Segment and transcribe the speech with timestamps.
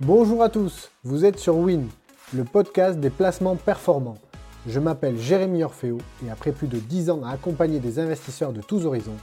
[0.00, 1.88] Bonjour à tous, vous êtes sur Win,
[2.34, 4.18] le podcast des placements performants.
[4.66, 8.60] Je m'appelle Jérémy Orfeo et après plus de 10 ans à accompagner des investisseurs de
[8.60, 9.16] tous horizons,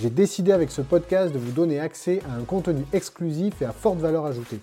[0.00, 3.70] j'ai décidé avec ce podcast de vous donner accès à un contenu exclusif et à
[3.70, 4.58] forte valeur ajoutée.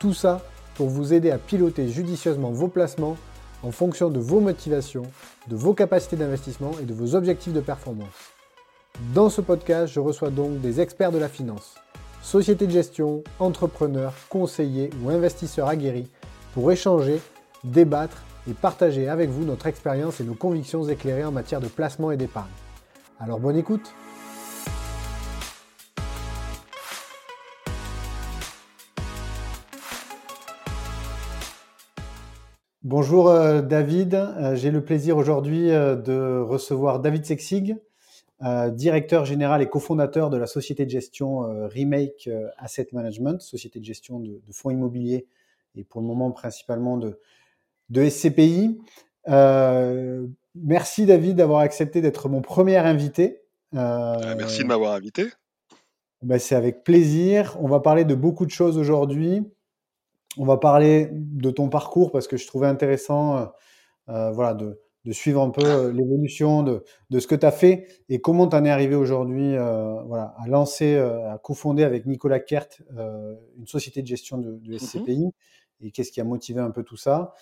[0.00, 0.40] Tout ça
[0.74, 3.16] pour vous aider à piloter judicieusement vos placements
[3.62, 5.06] en fonction de vos motivations,
[5.46, 8.32] de vos capacités d'investissement et de vos objectifs de performance.
[9.14, 11.76] Dans ce podcast, je reçois donc des experts de la finance,
[12.22, 16.08] sociétés de gestion, entrepreneurs, conseillers ou investisseurs aguerris
[16.54, 17.20] pour échanger,
[17.64, 22.10] débattre et partager avec vous notre expérience et nos convictions éclairées en matière de placement
[22.10, 22.46] et d'épargne.
[23.20, 23.94] Alors bonne écoute
[32.90, 37.76] Bonjour euh, David, euh, j'ai le plaisir aujourd'hui euh, de recevoir David Sexig,
[38.40, 44.20] directeur général et cofondateur de la société de gestion Remake Asset Management, société de gestion
[44.20, 45.26] de, fonds immobiliers
[45.74, 47.18] et pour le moment principalement de,
[47.90, 48.78] de SCPI.
[50.54, 53.42] merci David d'avoir accepté d'être mon premier invité.
[53.72, 55.26] merci de m'avoir invité.
[56.22, 57.56] Ben, C'est avec plaisir.
[57.60, 59.42] On va parler de beaucoup de choses aujourd'hui.
[60.36, 63.46] On va parler de ton parcours parce que je trouvais intéressant euh,
[64.08, 64.80] euh, voilà, de,
[65.12, 66.82] suivre un peu euh, l'évolution de,
[67.18, 69.52] ce que tu as fait et comment tu en es arrivé aujourd'hui
[70.06, 72.68] voilà, à lancer, à cofonder avec Nicolas Kert
[73.56, 75.30] une société de gestion de, de mmh SCPI
[75.80, 77.34] et qu'est-ce qui a motivé un peu tout ça.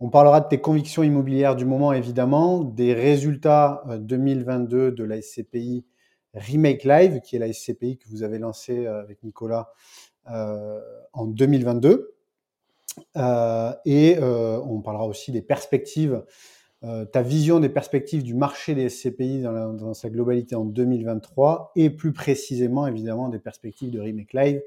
[0.00, 5.84] On parlera de tes convictions immobilières du moment, évidemment, des résultats 2022 de la SCPI
[6.34, 9.72] Remake Live, qui est la SCPI que vous avez lancée avec Nicolas
[10.26, 12.14] en 2022.
[13.16, 16.24] Euh, et euh, on parlera aussi des perspectives,
[16.84, 21.90] euh, ta vision des perspectives du marché des SCPI dans, sa globalité en 2023 et
[21.90, 24.62] plus précisément évidemment des perspectives de Remake Live,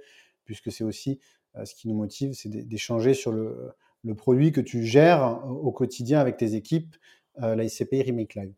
[0.46, 1.20] puisque c'est aussi
[1.64, 3.74] ce qui nous motive, c'est d'échanger sur le,
[4.16, 6.96] produit que tu gères au quotidien avec tes équipes,
[7.38, 8.54] la SCPI Remake Live.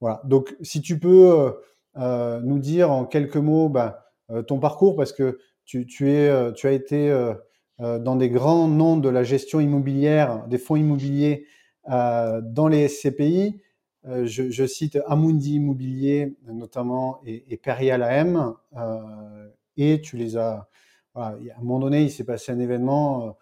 [0.00, 0.20] Voilà.
[0.24, 1.54] Donc, si tu peux
[1.96, 4.12] nous dire en quelques mots bah,
[4.46, 7.10] ton parcours, parce que tu, as été
[7.82, 11.46] euh, dans des grands noms de la gestion immobilière, des fonds immobiliers euh,
[11.86, 13.60] dans les SCPI.
[14.04, 18.54] Euh, je, cite Amundi Immobilier notamment et, et Perial AM.
[19.76, 20.68] et tu les as.
[21.14, 23.36] à un moment donné, il s'est passé un événement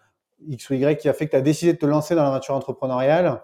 [0.47, 2.55] X ou Y qui a fait que tu as décidé de te lancer dans l'aventure
[2.55, 3.41] entrepreneuriale.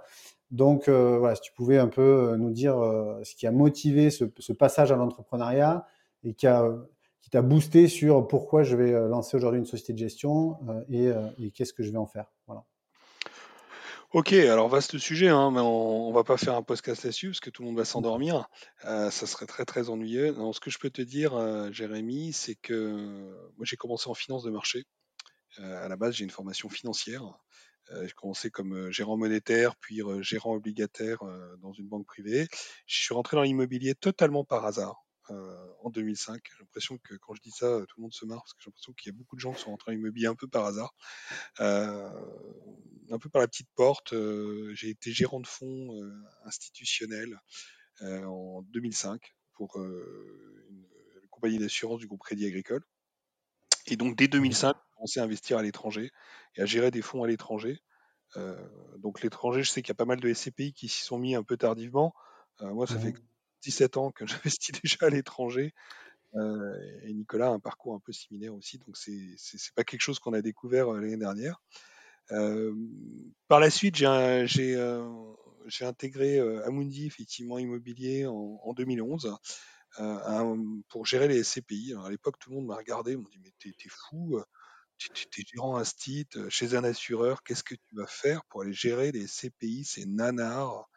[0.52, 2.76] Donc, voilà, si tu pouvais un peu nous dire
[3.24, 5.86] ce qui a motivé ce, passage à l'entrepreneuriat
[6.24, 10.58] et qui t'a boosté sur pourquoi je vais euh, lancer aujourd'hui une société de gestion
[10.70, 12.32] euh, euh, et, qu'est-ce que je vais en faire.
[12.46, 12.64] Voilà.
[14.14, 17.42] Ok, alors vaste sujet, hein, mais on, ne va pas faire un podcast là-dessus parce
[17.42, 18.48] que tout le monde va s'endormir.
[18.82, 20.34] ça serait très très ennuyeux.
[20.54, 21.34] ce que je peux te dire,
[21.74, 22.72] Jérémy, c'est que
[23.58, 24.86] moi j'ai commencé en finance de marché.
[25.58, 27.24] à la base, j'ai une formation financière.
[27.92, 31.20] j'ai commencé comme gérant monétaire, puis gérant obligataire
[31.62, 32.48] dans une banque privée.
[32.86, 35.07] Je suis rentré dans l'immobilier totalement par hasard.
[35.32, 36.42] Euh, en 2005.
[36.44, 38.70] J'ai l'impression que quand je dis ça, tout le monde se marre parce que j'ai
[38.70, 40.66] l'impression qu'il y a beaucoup de gens qui sont rentrés dans l'immobilier un peu par
[40.66, 40.94] hasard,
[41.60, 42.10] euh,
[43.12, 44.14] un peu par la petite porte.
[44.14, 45.90] Euh, j'ai été gérant de fonds
[46.46, 47.40] institutionnel
[48.02, 50.86] en 2005 pour une,
[51.30, 52.84] compagnie d'assurance du groupe Crédit Agricole.
[53.86, 56.12] Et donc dès 2005, j'ai commencé à investir à l'étranger
[56.56, 57.82] et à gérer des fonds à l'étranger.
[58.98, 61.36] donc l'étranger, je sais qu'il y a pas mal de SCPI qui s'y sont mis
[61.36, 62.14] un peu tardivement.
[62.62, 65.74] moi, ça fait mmh 17 ans que j'investis déjà à l'étranger.
[66.36, 70.02] Euh, et Nicolas a un parcours un peu similaire aussi, donc c'est c'est pas quelque
[70.02, 71.62] chose qu'on a découvert euh, l'année dernière.
[72.32, 72.76] Euh,
[73.48, 74.06] par la suite, j'ai
[75.82, 79.38] intégré Amundi, effectivement immobilier, en, en 2011
[80.90, 81.94] pour gérer les SCPI.
[81.94, 84.40] Alors, à l'époque, tout le monde m'a regardé, m'a dit mais t'es es fou,
[84.98, 88.74] tu es gérant un site chez un assureur, qu'est-ce que tu vas faire pour aller
[88.74, 90.90] gérer les SCPI C'est nanar.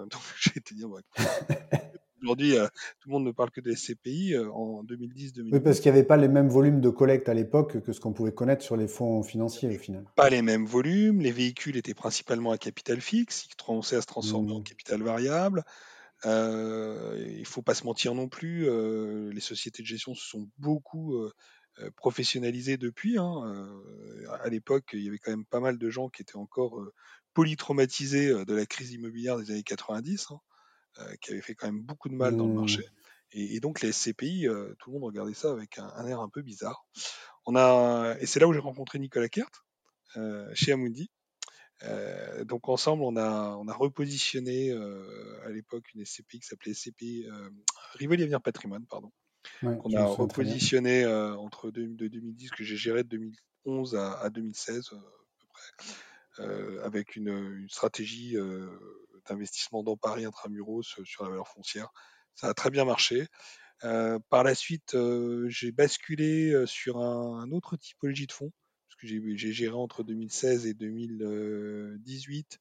[0.56, 0.88] été dire,
[2.22, 2.66] aujourd'hui, euh,
[3.00, 5.48] tout le monde ne parle que des SCPI euh, en 2010-2011.
[5.52, 8.00] Oui, parce qu'il n'y avait pas les mêmes volumes de collecte à l'époque que ce
[8.00, 10.04] qu'on pouvait connaître sur les fonds financiers au final.
[10.16, 14.06] Pas les mêmes volumes, les véhicules étaient principalement à capital fixe, ils commençaient à se
[14.06, 14.64] transformer en mmh.
[14.64, 15.64] capital variable.
[16.24, 18.66] Euh, il ne faut pas se mentir non plus,
[19.30, 21.14] les sociétés de gestion se sont beaucoup
[21.96, 23.18] professionnalisées depuis.
[23.18, 23.82] Hein.
[24.42, 26.80] à l'époque, il y avait quand même pas mal de gens qui étaient encore
[27.34, 30.40] polytraumatisé euh, de la crise immobilière des années 90, hein,
[31.20, 32.56] qui avait fait quand même beaucoup de mal dans le mmh.
[32.56, 32.88] marché.
[33.32, 34.46] Et, donc les SCPI,
[34.78, 36.86] tout le monde regardait ça avec un, air un peu bizarre.
[37.46, 39.66] On a, et c'est là où j'ai rencontré Nicolas Kert,
[40.54, 41.10] chez Amundi.
[42.44, 47.26] donc ensemble, on a, on a repositionné à l'époque une SCPI qui s'appelait SCPI
[47.94, 49.10] Rivoli Avenir Patrimoine, pardon.
[49.62, 54.96] On a repositionné entre de, 2010 que j'ai géré de 2011 à, 2016 à
[55.38, 58.36] peu près, avec une, stratégie
[59.26, 61.88] d'investissement dans Paris intramuros sur la valeur foncière.
[62.34, 63.26] Ça a très bien marché.
[63.80, 64.96] par la suite,
[65.46, 68.52] j'ai basculé sur un, autre typologie de fonds,
[68.88, 72.60] parce que j'ai géré entre 2016 et 2018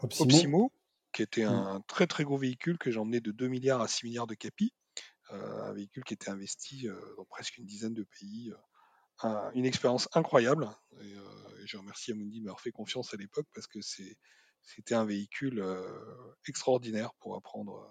[0.00, 0.72] Opsimo.
[1.12, 4.06] qui était un très très gros véhicule que j'ai emmené de 2 milliards à 6
[4.06, 4.72] milliards de capi.
[5.32, 6.86] Un véhicule qui était investi
[7.16, 8.52] dans presque une dizaine de pays.
[9.54, 10.68] une expérience incroyable.
[11.00, 11.14] Et,
[11.64, 15.64] je remercie Amundi de m'avoir fait confiance à l'époque parce que c'était un véhicule
[16.46, 17.88] extraordinaire pour apprendre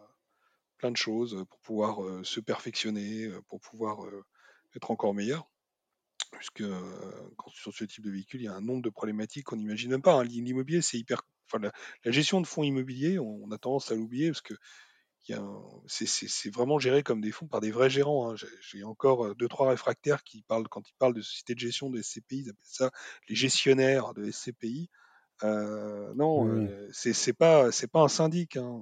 [0.77, 4.05] plein de choses, pour pouvoir se perfectionner, pour pouvoir
[4.75, 5.51] être encore meilleur
[6.31, 6.63] puisque
[7.53, 10.01] sur ce type de véhicule, il y a un nombre de problématiques qu'on n'imagine même
[10.01, 10.15] pas.
[10.15, 10.23] Hein.
[10.23, 11.21] L'immobilier, c'est hyper.
[11.47, 11.59] Enfin,
[12.05, 14.53] la, gestion de fonds immobiliers, on, a tendance à l'oublier parce que
[15.88, 18.31] c'est vraiment géré comme des fonds par des vrais gérants.
[18.31, 18.35] Hein.
[18.62, 22.01] J'ai encore deux, trois réfractaires qui parlent, quand ils parlent de société de gestion de
[22.01, 22.91] SCPI, ils appellent ça
[23.29, 24.89] les gestionnaires de SCPI.
[25.44, 28.57] non, c'est pas, pas un syndic.
[28.57, 28.81] Hein.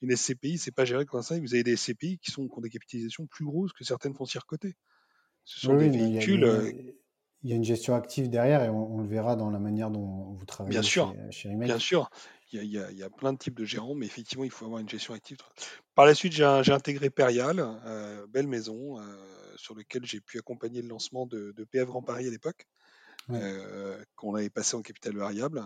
[0.00, 1.44] une SCPI, c'est pas géré comme un syndic.
[1.44, 4.46] Vous avez des SCPI qui, sont, qui ont des capitalisations plus grosses que certaines foncières
[4.46, 4.76] cotées.
[5.48, 6.44] Ce sont des véhicules.
[6.44, 6.70] Euh,
[7.42, 10.32] il y, a, une gestion active derrière et on, le verra dans la manière dont
[10.32, 12.10] vous travaillez bien sûr, chez, Bien sûr,
[12.52, 14.64] il y, a, il y, a, plein de types de gérants, mais effectivement, il faut
[14.64, 15.38] avoir une gestion active.
[15.94, 19.02] Par la suite, j'ai intégré Perial, euh, belle maison, euh,
[19.56, 22.66] sur lequel j'ai pu accompagner le lancement de, de PF Grand Paris à l'époque.
[23.30, 25.62] Euh, qu'on avait passé en capital variable.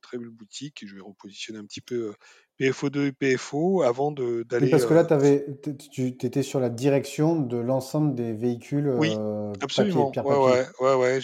[0.00, 0.84] Très belle boutique.
[0.84, 2.12] je vais repositionner un petit peu euh,
[2.60, 4.68] PFO2 et PFO avant d'aller.
[4.68, 5.46] Parce que là, euh, avais,
[5.92, 8.88] tu étais sur la direction de l'ensemble des véhicules.
[8.88, 9.16] Oui,
[9.60, 10.10] absolument.
[10.10, 11.20] ouais, ouais, ouais,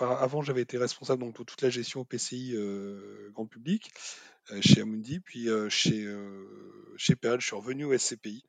[0.00, 2.54] avant, j'avais été responsable donc, de toute la gestion au PCI
[3.32, 3.90] grand public
[4.60, 5.20] chez Amundi.
[5.20, 6.06] Puis chez,
[6.96, 8.44] chez Perel, je suis revenu au SCPI.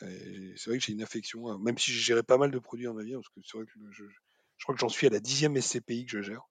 [0.00, 2.86] C'est vrai que j'ai une affection, hein, même si j'ai géré pas mal de produits
[2.86, 4.04] dans ma vie, parce que c'est vrai que je,
[4.56, 6.48] je crois que j'en suis à la dixième SCPI que je gère.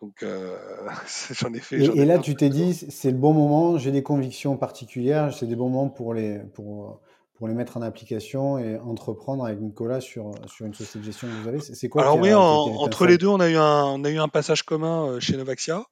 [0.00, 0.56] Donc euh,
[1.32, 1.76] j'en ai fait.
[1.76, 5.56] Et, là, tu t'es dit, c'est le bon moment, j'ai des convictions particulières, c'est des
[5.56, 7.00] bons moments pour les, pour,
[7.34, 11.28] pour les mettre en application et entreprendre avec Nicolas sur, sur une société de gestion
[11.28, 11.60] que vous avez.
[11.60, 14.28] C'est quoi Alors oui, entre les deux, on a, eu un, on a eu un
[14.28, 15.84] passage commun euh, chez Novaxia.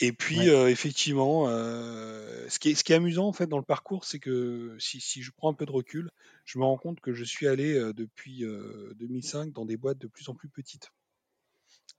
[0.00, 4.04] Et puis, effectivement, ce, qui est, ce qui est amusant en fait dans le parcours,
[4.04, 6.10] c'est que si, si, je prends un peu de recul,
[6.44, 8.44] je me rends compte que je suis allé depuis
[8.96, 10.90] 2005 dans des boîtes de plus en plus petites.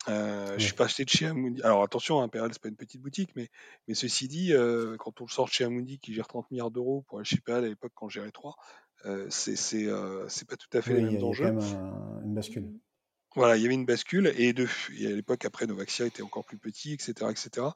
[0.07, 1.61] Euh, Je suis pas acheté de chez Amundi.
[1.63, 3.49] Alors attention, hein, Perel, c'est pas une petite boutique, mais,
[3.87, 7.17] mais ceci dit, euh, quand on sort chez Amundi qui gère 30 milliards d'euros pour
[7.17, 8.55] aller chez Perel à l'époque quand j'ai gérais 3,
[9.05, 11.45] euh, c'est pas tout à fait les mêmes enjeux.
[11.45, 12.69] Il y a quand même une bascule.
[13.35, 16.57] Voilà, il y avait une bascule et, de, à l'époque après Novaxia était encore plus
[16.57, 17.67] petit, etc., etc.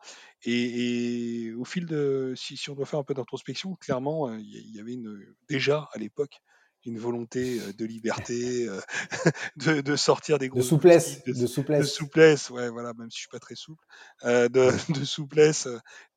[0.45, 4.73] Et, au fil de, si, si, on doit faire un peu d'introspection, clairement, euh, il
[4.73, 5.19] y avait une,
[5.49, 6.41] déjà à l'époque
[6.85, 8.67] une volonté de liberté,
[9.57, 13.17] de, de, sortir des gros de souplesse, de, souplesse, de souplesse, ouais, voilà, même si
[13.17, 13.83] je suis pas très souple,
[14.23, 15.67] euh, de, de, souplesse,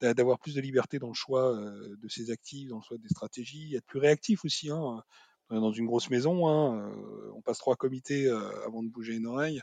[0.00, 3.74] d'avoir plus de liberté dans le choix de ses actifs, dans le choix des stratégies,
[3.74, 4.70] être plus réactif aussi.
[4.70, 5.02] Hein.
[5.60, 6.90] Dans une grosse maison, hein,
[7.34, 8.28] on passe trois comités
[8.64, 9.60] avant de bouger une oreille,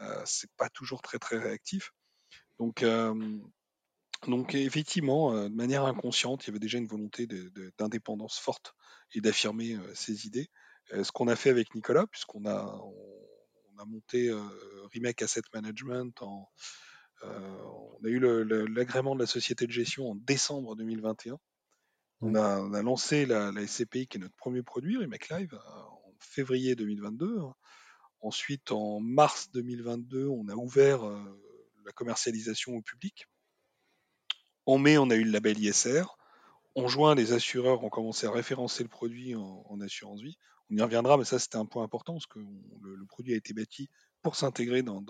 [0.00, 1.92] euh, c'est pas toujours très très réactif.
[2.58, 2.84] Donc
[4.26, 7.28] donc effectivement, de manière inconsciente, il y avait déjà une volonté
[7.78, 8.74] d'indépendance forte
[9.14, 10.50] et d'affirmer ses idées.
[10.90, 14.28] ce qu'on a fait avec Nicolas, puisqu'on a, on, a monté
[14.92, 16.20] Remake Asset Management,
[17.22, 18.18] on a eu
[18.74, 21.38] l'agrément de la société de gestion en décembre 2021.
[22.20, 27.40] On a, lancé la, SCPI, qui est notre premier produit, Remake Live, en février 2022.
[28.20, 31.04] Ensuite, en mars 2022, on a ouvert
[31.84, 33.26] la commercialisation au public.
[34.66, 36.04] En mai, on a eu le label ISR.
[36.74, 40.36] En juin, les assureurs ont commencé à référencer le produit en, assurance vie.
[40.70, 43.54] On y reviendra, mais ça, c'était un point important parce que le, produit a été
[43.54, 43.88] bâti
[44.22, 45.02] pour s'intégrer dans,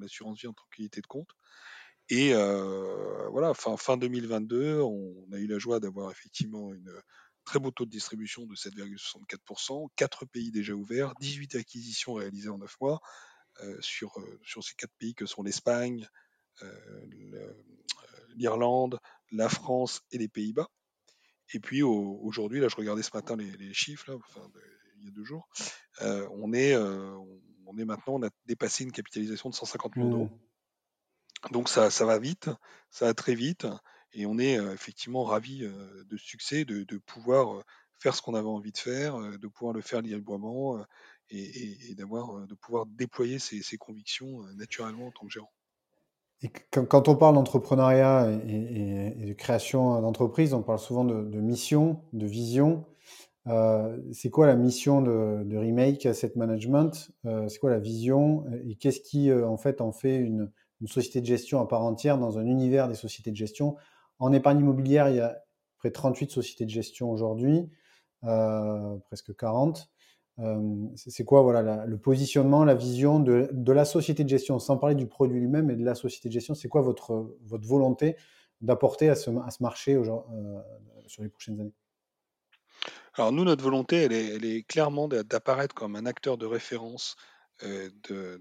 [0.00, 1.28] l'assurance vie en tant de compte.
[2.08, 6.92] Et euh, voilà, fin, fin 2022, on a eu la joie d'avoir effectivement une
[7.44, 12.58] très beau taux de distribution de 7,64%, 4 pays déjà ouverts, 18 acquisitions réalisées en
[12.58, 13.00] 9 mois
[13.62, 16.08] euh, sur, euh, sur ces 4 pays que sont l'Espagne,
[18.34, 18.98] l'Irlande,
[19.30, 20.68] la France et les Pays-Bas.
[21.52, 24.48] Et puis aujourd'hui, là, je regardais ce matin les, chiffres, enfin,
[24.98, 25.46] il y a deux jours,
[26.00, 30.30] on, est, on est maintenant, on a dépassé une capitalisation de 150 millions d'euros.
[31.44, 31.52] Mmh.
[31.52, 32.50] Donc ça, ça va vite,
[32.90, 33.66] ça va très vite,
[34.12, 37.62] et on est euh, effectivement ravis de succès, de, pouvoir
[37.98, 40.78] faire ce qu'on avait envie de faire, de pouvoir le faire librement
[41.30, 45.52] et, d'avoir, de pouvoir déployer ses, ses convictions naturellement en tant que gérant.
[46.42, 52.26] Et quand on parle d'entrepreneuriat et, de création d'entreprise, on parle souvent de, mission, de
[52.26, 52.84] vision.
[54.12, 57.10] c'est quoi la mission de, Remake Asset Management
[57.48, 61.26] C'est quoi la vision Et qu'est-ce qui, en fait, en fait une, une, société de
[61.26, 63.76] gestion à part entière dans un univers des sociétés de gestion.
[64.18, 65.38] En épargne immobilière, il y a
[65.78, 67.68] près de 38 sociétés de gestion aujourd'hui,
[68.22, 69.90] presque 40.
[70.94, 75.06] c'est quoi voilà, le positionnement, la vision de, la société de gestion, sans parler du
[75.06, 76.54] produit lui-même, mais de la société de gestion?
[76.54, 78.16] C'est quoi votre, votre volonté
[78.60, 79.30] d'apporter à ce,
[79.60, 80.02] marché euh,
[81.06, 81.74] sur les prochaines années?
[83.14, 87.16] Alors nous, notre volonté, elle est, clairement d'apparaître comme un acteur de référence
[87.62, 87.88] euh,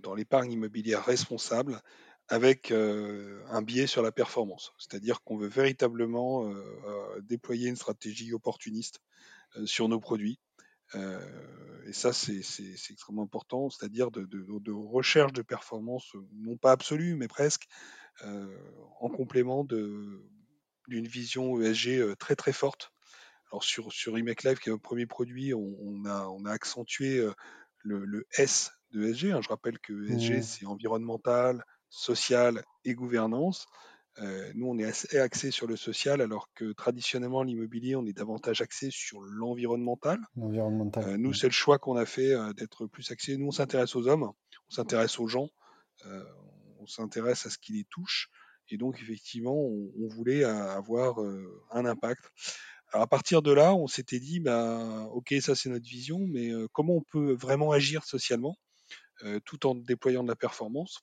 [0.03, 1.81] dans l'épargne immobilière responsable
[2.27, 4.73] avec euh, un biais sur la performance.
[4.77, 6.51] C'est-à-dire qu'on veut véritablement
[7.21, 9.01] déployer une stratégie opportuniste
[9.65, 10.39] sur nos produits.
[10.95, 12.41] et ça, c'est
[12.89, 17.67] extrêmement important, c'est-à-dire de, de, de, recherche de performance, non pas absolue, mais presque,
[18.23, 18.47] euh,
[19.01, 22.93] en complément d'une vision ESG euh, très très forte.
[23.51, 27.17] Alors sur, sur Remake Live, qui est notre premier produit, on, a, on a accentué
[27.17, 27.33] euh,
[27.83, 29.31] le, S de ESG.
[29.31, 29.41] Hein.
[29.41, 30.41] Je rappelle que ESG, mmh.
[30.43, 33.65] c'est environnemental, social et gouvernance.
[34.55, 38.61] nous, on est assez axé sur le social, alors que traditionnellement, l'immobilier, on est davantage
[38.61, 40.19] axé sur l'environnemental.
[41.17, 43.37] nous, c'est le choix qu'on a fait d'être plus axé.
[43.37, 45.49] Nous, on s'intéresse aux hommes, on s'intéresse aux gens
[46.85, 48.29] on s'intéresse à ce qui les touche.
[48.69, 52.23] Et donc, effectivement, on, voulait avoir euh, un impact.
[52.91, 56.51] Alors, à partir de là, on s'était dit, bah, OK, ça c'est notre vision, mais
[56.51, 58.55] euh, comment on peut vraiment agir socialement
[59.23, 61.01] euh, tout en déployant de la performance?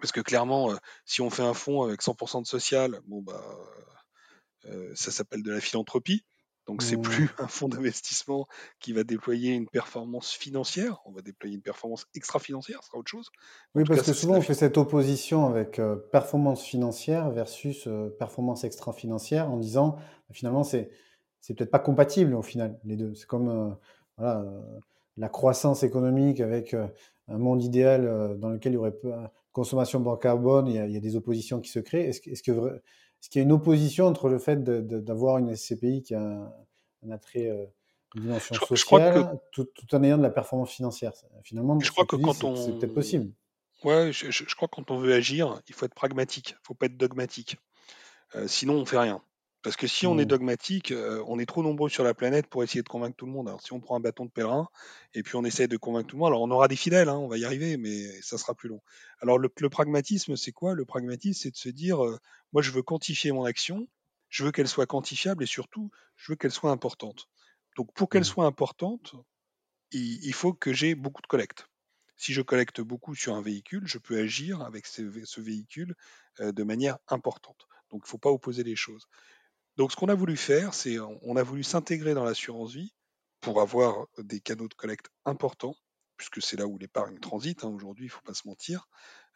[0.00, 0.72] Parce que clairement,
[1.04, 3.42] si on fait un fonds avec 100% de social, bon, bah,
[4.94, 6.24] ça s'appelle de la philanthropie.
[6.68, 7.28] Donc c'est plus mmh.
[7.38, 8.46] un fonds d'investissement
[8.78, 13.10] qui va déployer une performance financière, on va déployer une performance extra-financière, ce sera autre
[13.10, 13.30] chose.
[13.74, 18.64] Oui, parce que souvent on fait cette opposition avec euh, performance financière versus euh, performance
[18.64, 20.90] extra-financière en disant bah, finalement c'est
[21.40, 23.14] c'est peut-être pas compatible au final les deux.
[23.14, 23.74] C'est comme euh,
[24.18, 24.44] voilà,
[25.16, 29.12] la croissance économique avec un monde idéal dans lequel il y aurait peu,
[29.58, 32.06] consommation de carbone, il y, a, il y, a, des oppositions qui se créent.
[32.08, 32.52] Est-ce que, est-ce que
[33.20, 36.20] est-ce qu'il y a une opposition entre le fait d'avoir une SCPI qui a
[37.02, 37.66] un, attrait, euh,
[38.14, 41.12] une dimension sociale, tout, en ayant de la performance financière?
[41.42, 42.54] Finalement, je crois que quand on...
[42.54, 43.32] c'est peut-être possible.
[43.82, 46.74] Ouais, je, crois que quand on veut agir, il faut être pragmatique, il ne faut
[46.74, 47.56] pas être dogmatique.
[48.36, 49.20] Euh, sinon, on ne fait rien.
[49.62, 50.28] Parce que si on est mmh.
[50.28, 53.32] dogmatique, euh, on est trop nombreux sur la planète pour essayer de convaincre tout le
[53.32, 53.48] monde.
[53.48, 54.68] Alors si on prend un bâton de pèlerin
[55.14, 57.16] et puis on essaie de convaincre tout le monde, alors on aura des fidèles, hein,
[57.16, 58.80] on va y arriver, mais ça sera plus long.
[59.20, 60.74] Alors le, pragmatisme, c'est quoi?
[60.74, 62.18] Le pragmatisme, c'est de se dire, euh,
[62.52, 63.88] moi je veux quantifier mon action,
[64.28, 67.28] je veux qu'elle soit quantifiable et surtout, je veux qu'elle soit importante.
[67.76, 68.24] Donc pour qu'elle mmh.
[68.24, 69.16] soit importante,
[69.90, 71.66] il, faut que j'ai beaucoup de collecte.
[72.16, 75.02] Si je collecte beaucoup sur un véhicule, je peux agir avec ce,
[75.40, 75.94] véhicule
[76.40, 77.66] euh, de manière importante.
[77.90, 79.08] Donc il ne faut pas opposer les choses.
[79.78, 82.92] Donc, ce qu'on a voulu faire, c'est on a voulu s'intégrer dans l'assurance vie
[83.40, 85.76] pour avoir des canaux de collecte importants,
[86.16, 87.62] puisque c'est là où l'épargne transite.
[87.62, 88.88] Hein, aujourd'hui, il ne faut pas se mentir,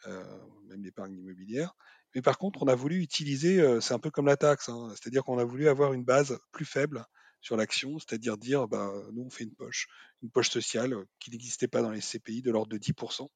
[0.08, 0.24] euh,
[0.66, 1.76] même l'épargne immobilière.
[2.16, 4.88] Mais par contre, on a voulu utiliser, euh, c'est un peu comme la taxe, hein,
[4.90, 7.06] c'est-à-dire qu'on a voulu avoir une base plus faible
[7.40, 9.86] sur l'action, c'est-à-dire dire, bah, nous, on fait une poche,
[10.24, 13.28] une poche sociale qui n'existait pas dans les CPI de l'ordre de 10%.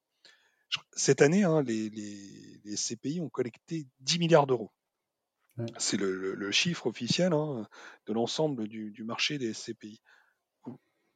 [0.93, 4.73] Cette année, hein, les, les CPI ont collecté 10 milliards d'euros.
[5.79, 7.67] C'est le, chiffre officiel hein,
[8.07, 10.01] de l'ensemble du, marché des SCPI.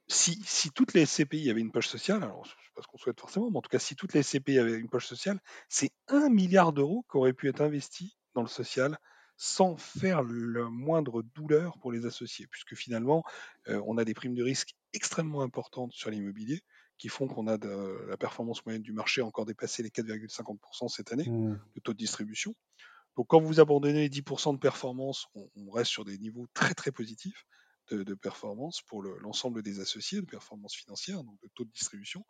[0.09, 2.99] Si, toutes les SCPI avaient une poche sociale, alors je ne sais pas ce qu'on
[2.99, 5.93] souhaite forcément, mais en tout cas, si toutes les SCPI avaient une poche sociale, c'est
[6.09, 8.99] un milliard d'euros qui aurait pu être investi dans le social
[9.37, 13.25] sans faire la moindre douleur pour les associés, puisque finalement,
[13.69, 16.63] euh, on a des primes de risque extrêmement importantes sur l'immobilier
[16.99, 21.13] qui font qu'on a de, la performance moyenne du marché encore dépassé les 4,50% cette
[21.13, 21.59] année, mmh.
[21.75, 22.55] de taux de distribution.
[23.17, 27.47] Donc quand vous abandonnez 10% de performance, on, reste sur des niveaux très très positifs
[27.91, 32.25] de, performance pour l'ensemble des associés, de performance financière, donc de taux de distribution.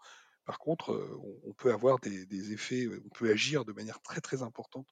[0.47, 4.21] Par contre, euh, on, peut avoir des, effets, euh, on peut agir de manière très
[4.21, 4.89] très importante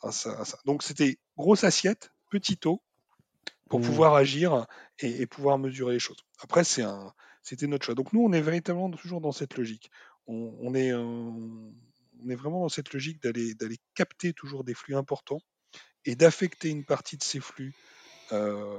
[0.00, 0.58] grâce à, ça.
[0.66, 2.82] Donc c'était grosse assiette, petit taux,
[3.70, 3.84] pour mmh.
[3.84, 4.66] pouvoir agir
[4.98, 6.18] et, pouvoir mesurer les choses.
[6.40, 7.94] Après, c'était notre choix.
[7.94, 9.90] Donc nous, on est véritablement toujours dans cette logique.
[10.26, 10.92] On, est,
[12.24, 15.40] on est vraiment dans cette logique d'aller capter toujours des flux importants
[16.04, 17.74] et d'affecter une partie de ces flux
[18.32, 18.78] euh,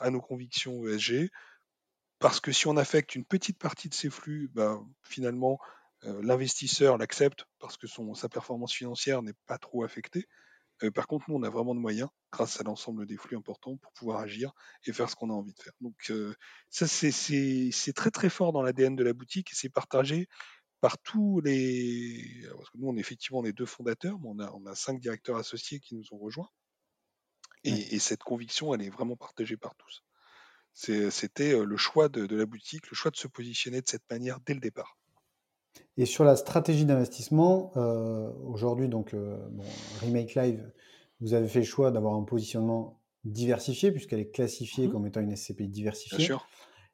[0.00, 1.30] à nos convictions ESG.
[2.18, 5.58] Parce que si on affecte une petite partie de ces flux, bah, finalement,
[6.04, 10.26] euh, l'investisseur l'accepte parce que son, sa performance financière n'est pas trop affectée.
[10.82, 13.76] Euh, par contre, nous, on a vraiment de moyens, grâce à l'ensemble des flux importants,
[13.76, 14.52] pour pouvoir agir
[14.84, 15.72] et faire ce qu'on a envie de faire.
[15.80, 16.12] Donc,
[16.70, 20.28] ça, c'est très très fort dans l'ADN de la boutique et c'est partagé
[20.80, 22.46] par tous les.
[22.56, 25.00] Parce que nous, on est effectivement on deux fondateurs, mais on a, on a cinq
[25.00, 26.50] directeurs associés qui nous ont rejoints.
[27.64, 30.04] Et, cette conviction, elle est vraiment partagée par tous.
[30.72, 34.54] C'était le choix de, la boutique, le choix de se positionner de cette manière dès
[34.54, 34.96] le départ.
[35.96, 37.72] Et sur la stratégie d'investissement,
[38.46, 39.14] aujourd'hui, donc,
[40.00, 40.72] Remake Live,
[41.20, 45.20] vous avez fait le choix d'avoir un positionnement diversifié, puisqu'elle est classifiée mmh comme étant
[45.20, 46.18] une SCPI diversifiée.
[46.18, 46.46] Bien sûr.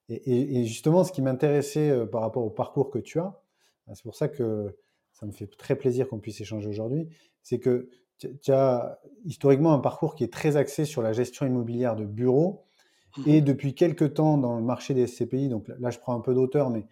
[0.09, 3.44] Et, justement, ce qui m'intéressait par rapport au parcours que tu as,
[3.93, 4.77] c'est pour ça que
[5.13, 7.09] ça me fait très plaisir qu'on puisse échanger aujourd'hui,
[7.43, 7.89] c'est que
[8.19, 12.65] tu as historiquement un parcours qui est très axé sur la gestion immobilière de bureaux.
[13.17, 16.21] Mmh et depuis quelques temps, dans le marché des SCPI, donc là, je prends un
[16.21, 16.85] peu d'auteur, mais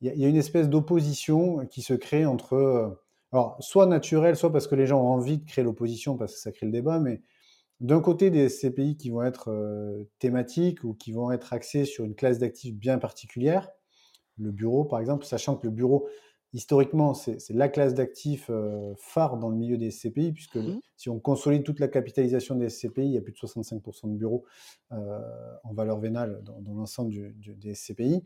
[0.00, 2.98] il y, a une espèce d'opposition qui se crée entre.
[3.30, 6.40] alors, soit naturel, soit parce que les gens ont envie de créer l'opposition, parce que
[6.40, 7.22] ça crée le débat, mais
[7.78, 9.54] d'un côté, des SCPI qui vont être
[10.18, 13.70] thématiques ou qui vont être axés sur une classe d'actifs bien particulière,
[14.42, 16.08] le bureau par exemple, sachant que le bureau,
[16.54, 21.08] historiquement, c'est la classe d'actifs euh, phare dans le milieu des SCPI, puisque mmh si
[21.10, 24.44] on consolide toute la capitalisation des SCPI, il y a plus de 65% de bureaux
[24.92, 25.18] euh,
[25.64, 27.12] en valeur vénale dans, l'ensemble
[27.56, 28.22] des SCPI.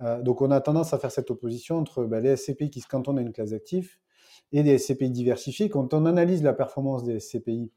[0.00, 2.88] Euh, donc on a tendance à faire cette opposition entre bah, les SCPI qui se
[2.88, 4.00] cantonnent à une classe d'actifs
[4.50, 5.68] et des SCPI diversifiés.
[5.68, 7.70] Quand on analyse la performance des SCPI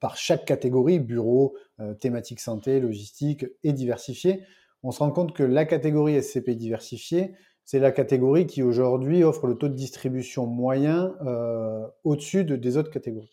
[0.00, 1.56] par chaque catégorie, bureau,
[1.98, 4.42] thématique santé, logistique et diversifié,
[4.86, 9.48] on se rend compte que la catégorie SCPI diversifiée, c'est la catégorie qui aujourd'hui offre
[9.48, 13.32] le taux de distribution moyen euh, au-dessus de, des autres catégories.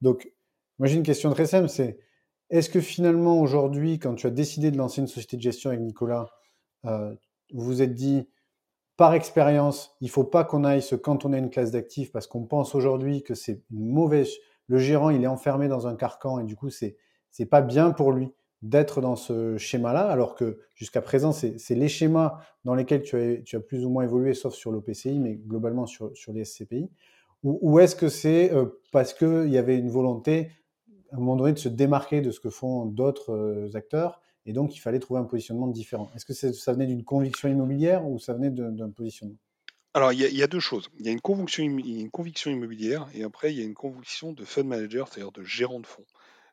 [0.00, 0.32] Donc,
[0.80, 2.00] moi j'ai une question très simple, c'est
[2.50, 5.80] est-ce que finalement aujourd'hui, quand tu as décidé de lancer une société de gestion avec
[5.80, 6.26] Nicolas,
[6.86, 7.14] euh,
[7.52, 8.28] vous vous êtes dit,
[8.96, 12.26] par expérience, il ne faut pas qu'on aille se cantonner à une classe d'actifs parce
[12.26, 14.30] qu'on pense aujourd'hui que c'est une mauvaise...
[14.66, 16.96] Le gérant, il est enfermé dans un carcan et du coup, c'est
[17.38, 18.32] n'est pas bien pour lui
[18.62, 23.60] d'être dans ce schéma-là, alors que jusqu'à présent, c'est les schémas dans lesquels tu as,
[23.60, 26.90] plus ou moins évolué, sauf sur l'OPCI, mais globalement sur, sur les SCPI
[27.42, 30.50] Ou, est-ce que c'est euh, parce qu'il y avait une volonté,
[31.10, 34.52] à un moment donné, de se démarquer de ce que font d'autres euh, acteurs, et
[34.52, 36.10] donc il fallait trouver un positionnement différent?
[36.14, 39.36] Est-ce que ça venait d'une conviction immobilière ou ça venait d'un positionnement?
[39.92, 40.88] Alors, il y, a, deux choses.
[41.00, 44.32] Il y a une conviction, une conviction immobilière et après, il y a une conviction
[44.32, 46.04] de fund manager, c'est-à-dire de gérant de fonds.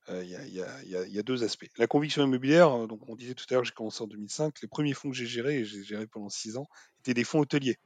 [0.09, 1.69] Euh, il y, a, deux aspects.
[1.77, 4.61] La conviction immobilière, euh, donc on disait tout à l'heure que j'ai commencé en 2005,
[4.61, 6.67] les premiers fonds que j'ai gérés, et j'ai géré pendant six ans,
[6.99, 7.77] étaient des fonds hôteliers.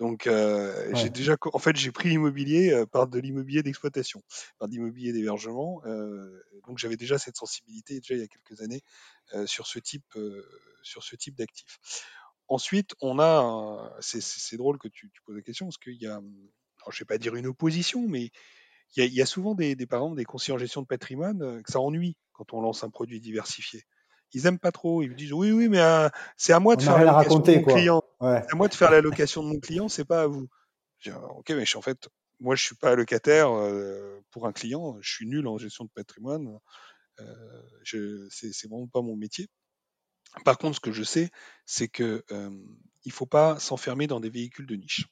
[0.00, 4.22] Donc euh, j'ai déjà, en fait, j'ai pris l'immobilier par de l'immobilier d'exploitation,
[4.58, 5.80] par de l'immobilier d'hébergement.
[6.66, 8.82] donc j'avais déjà cette sensibilité déjà il y a quelques années
[9.46, 10.18] sur ce type,
[10.82, 11.78] sur ce type d'actifs.
[12.48, 16.14] Ensuite, on a, c'est drôle que tu, tu, poses la question parce qu'il y a,
[16.14, 18.32] alors, je vais pas dire une opposition, mais
[18.96, 21.62] il y, a souvent des, des, par exemple, des conseillers en gestion de patrimoine euh,
[21.62, 23.84] que ça ennuie quand on lance un produit diversifié.
[24.34, 25.02] Ils aiment pas trop.
[25.02, 27.54] Ils me disent oui, oui, mais euh, c'est à moi de faire la location de
[27.54, 28.02] mon client.
[28.20, 30.48] C'est à moi de faire la location de mon client, c'est pas à vous.
[31.06, 32.08] ok, mais je, en fait,
[32.40, 34.98] moi, je suis pas locataire euh, pour un client.
[35.00, 36.58] Je suis nul en gestion de patrimoine.
[37.20, 39.48] Euh, c'est vraiment pas mon métier.
[40.44, 41.30] Par contre, ce que je sais,
[41.66, 42.50] c'est que euh,
[43.04, 45.06] il faut pas s'enfermer dans des véhicules de niche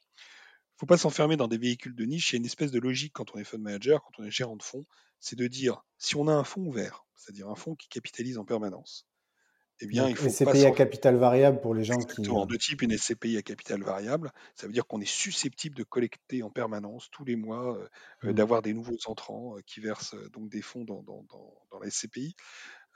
[0.81, 2.31] faut pas s'enfermer dans des véhicules de niche.
[2.31, 4.31] Il y a une espèce de logique quand on est fund manager, quand on est
[4.31, 4.87] gérant de fonds,
[5.19, 8.47] c'est de dire si on a un fonds ouvert, c'est-à-dire un fonds qui capitalise en
[8.47, 9.07] permanence,
[9.83, 12.53] eh bien, il faut SCPI à capital variable pour les gens Exactement, qui.
[12.53, 14.33] de type une SCPI à capital variable.
[14.55, 17.89] Ça veut dire qu'on est susceptible de collecter en permanence, tous les mois, euh,
[18.25, 18.33] euh, mmh.
[18.35, 21.25] d'avoir des nouveaux entrants euh, qui versent donc des fonds dans, dans,
[21.71, 22.35] dans, la SCPI.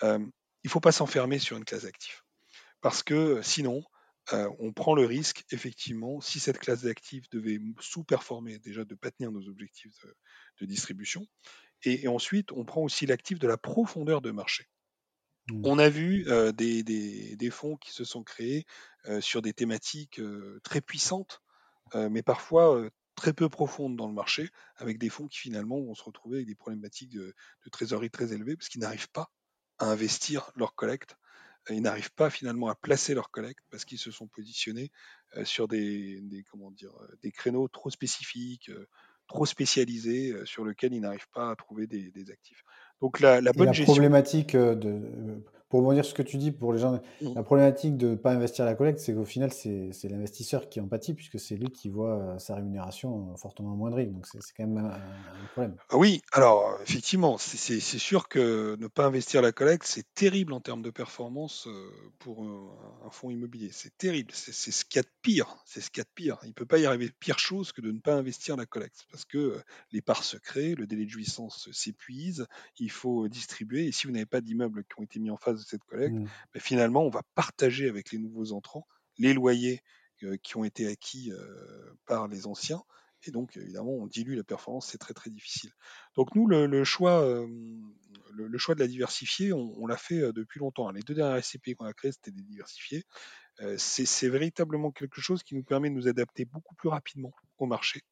[0.02, 2.24] il ne faut pas s'enfermer sur une classe d'actifs.
[2.80, 3.82] Parce que sinon,
[4.32, 8.98] euh, on prend le risque, effectivement, si cette classe d'actifs devait sous-performer, déjà de ne
[8.98, 9.94] pas tenir nos objectifs
[10.60, 11.26] de, distribution.
[11.82, 14.66] Et, ensuite, on prend aussi l'actif de la profondeur de marché.
[15.50, 15.60] Mmh.
[15.66, 18.64] On a vu euh, des, fonds qui se sont créés
[19.06, 20.20] euh, sur des thématiques
[20.62, 21.42] très puissantes,
[21.94, 26.02] mais parfois très peu profondes dans le marché, avec des fonds qui finalement vont se
[26.02, 27.34] retrouver avec des problématiques de,
[27.64, 29.30] de trésorerie très élevées, parce qu'ils n'arrivent pas
[29.78, 31.16] à investir leur collecte
[31.70, 34.90] ils n'arrivent pas finalement à placer leur collecte parce qu'ils se sont positionnés
[35.36, 38.86] euh, sur des, comment dire, euh, des créneaux trop spécifiques, euh,
[39.26, 42.62] trop spécialisés, sur lesquels ils n'arrivent pas à trouver des, actifs.
[43.00, 45.42] Donc la, bonne la problématique de,
[45.74, 47.34] pour rebondir sur ce que tu dis pour les gens, mmh.
[47.34, 50.86] la problématique de ne pas investir la collecte, c'est qu'au final, c'est l'investisseur qui en
[50.86, 54.06] pâtit, puisque c'est lui qui voit euh, sa rémunération euh, fortement amoindrie.
[54.06, 55.74] Donc, c'est quand même un, problème.
[55.90, 60.60] Ah oui, alors, effectivement, c'est sûr que ne pas investir la collecte, c'est terrible en
[60.60, 63.70] termes de performance euh, pour un, fonds immobilier.
[63.72, 64.30] C'est terrible.
[64.32, 65.56] C'est ce qu'il y a de pire.
[65.66, 66.38] C'est ce qu'il y a de pire.
[66.44, 69.06] Il ne peut pas y arriver pire chose que de ne pas investir la collecte,
[69.10, 69.60] parce que
[69.90, 72.46] les parts se créent, le délai de jouissance s'épuise,
[72.78, 73.86] il faut distribuer.
[73.88, 76.28] Et si vous n'avez pas d'immeubles qui ont été mis en phase cette collecte, mmh.
[76.58, 78.86] finalement, on va partager avec les nouveaux entrants
[79.18, 79.82] les loyers
[80.22, 82.82] euh, qui ont été acquis euh, par les anciens.
[83.26, 85.70] Et donc, évidemment, on dilue la performance, c'est très très difficile.
[86.14, 87.46] Donc nous, le, choix, euh,
[88.34, 90.90] le, choix de la diversifier, on, l'a fait depuis longtemps.
[90.90, 93.04] Les deux dernières SCPI qu'on a créées, c'était des diversifiés.
[93.78, 98.02] c'est véritablement quelque chose qui nous permet de nous adapter beaucoup plus rapidement au marché.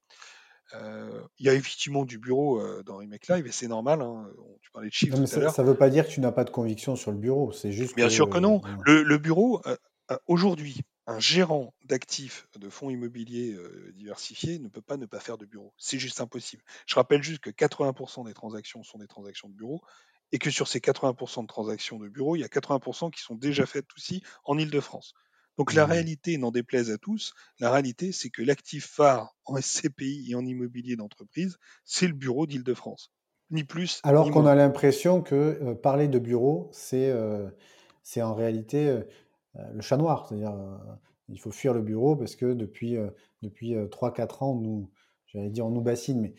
[1.38, 4.02] Il y a effectivement du bureau dans Remake Live et c'est normal.
[4.02, 4.28] Hein,
[4.60, 5.24] tu parlais de chiffres.
[5.26, 7.52] ça ne veut pas dire que tu n'as pas de conviction sur le bureau.
[7.52, 7.96] C'est juste.
[7.96, 8.60] Bien sûr que non.
[8.84, 9.62] Le, bureau,
[10.26, 13.56] aujourd'hui, un gérant d'actifs de fonds immobiliers
[13.94, 15.72] diversifiés ne peut pas ne pas faire de bureau.
[15.76, 16.62] C'est juste impossible.
[16.86, 19.80] Je rappelle juste que 80% des transactions sont des transactions de bureau
[20.32, 23.34] et que sur ces 80% de transactions de bureau, il y a 80% qui sont
[23.34, 25.14] déjà faites aussi en Ile-de-France.
[25.58, 25.90] Donc la mmh.
[25.90, 30.44] réalité, n'en déplaise à tous, la réalité, c'est que l'actif phare en SCPI et en
[30.44, 33.12] immobilier d'entreprise, c'est le bureau d'Île-de-France.
[33.50, 34.00] Ni plus.
[34.02, 37.50] Alors qu'on a l'impression que euh, parler de bureau, c'est euh,
[38.16, 39.02] en réalité euh,
[39.74, 40.26] le chat noir.
[40.26, 40.54] C'est-à-dire,
[41.28, 42.96] il faut fuir le bureau parce que depuis,
[43.42, 44.90] depuis 3-4 ans, nous,
[45.26, 46.34] j'allais dire on nous bassine, mais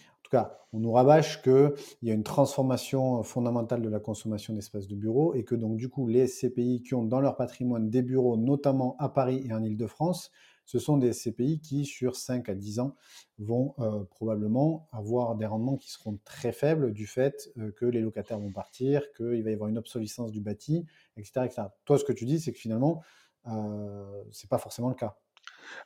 [0.72, 5.34] on nous rabâche qu'il y a une transformation fondamentale de la consommation d'espaces de bureaux
[5.34, 8.96] et que donc du coup les SCPI qui ont dans leur patrimoine des bureaux, notamment
[9.00, 10.32] à Paris et en Ile-de-France,
[10.66, 12.96] ce sont des SCPI qui, sur 5 à 10 ans,
[13.38, 18.02] vont euh, probablement avoir des rendements qui seront très faibles du fait euh, que les
[18.02, 20.86] locataires vont partir, qu'il va y avoir une obsolescence du bâti,
[21.18, 21.50] etc.
[21.86, 23.02] Toi, ce que tu dis, c'est que finalement,
[23.48, 25.18] euh, ce n'est pas forcément le cas.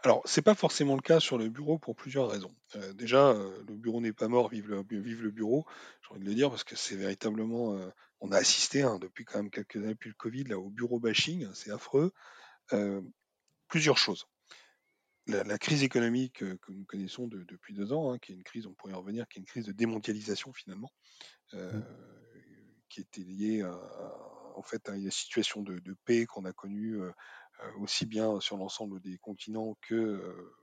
[0.04, 2.54] Alors, c'est pas forcément le cas sur le bureau pour plusieurs raisons.
[2.76, 5.66] Euh, déjà, euh, le bureau n'est pas mort, vive le, vive le bureau,
[6.02, 7.76] j'ai envie de le dire, parce que c'est véritablement.
[7.76, 10.70] Euh, on a assisté hein, depuis quand même quelques années, depuis le Covid, là, au
[10.70, 12.12] bureau bashing, c'est affreux.
[13.68, 14.26] plusieurs choses.
[15.28, 18.74] La, crise économique que nous connaissons depuis deux ans, hein, qui est une crise, on
[18.74, 20.90] pourrait y revenir, qui est une crise de démondialisation finalement,
[21.52, 21.82] mmh.
[22.90, 23.78] qui était liée à,
[24.58, 27.12] en fait, à une situation de, de paix qu'on a connue euh,
[27.80, 30.56] aussi bien sur l'ensemble des continents que euh,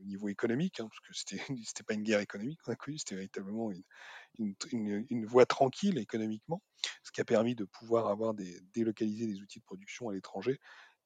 [0.00, 2.98] au niveau économique, hein, parce que c'était n'était pas une guerre économique qu'on a connue,
[2.98, 3.70] c'était véritablement
[4.38, 4.54] une,
[5.10, 6.62] une, voie tranquille économiquement,
[7.02, 8.34] ce qui a permis de pouvoir avoir
[8.74, 10.60] délocaliser des outils de production à l'étranger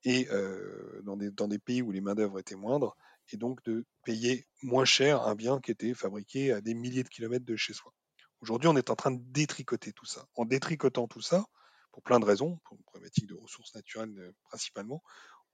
[0.04, 2.96] et euh, dans, des, dans des pays où les main-d'œuvre étaient moindres,
[3.32, 7.08] et donc de payer moins cher un bien qui était fabriqué à des milliers de
[7.08, 7.94] kilomètres de chez soi.
[8.40, 10.26] Aujourd'hui, on est en train de détricoter tout ça.
[10.34, 11.46] En détricotant tout ça,
[11.92, 15.02] pour plein de raisons, pour une problématique de ressources naturelles euh, principalement,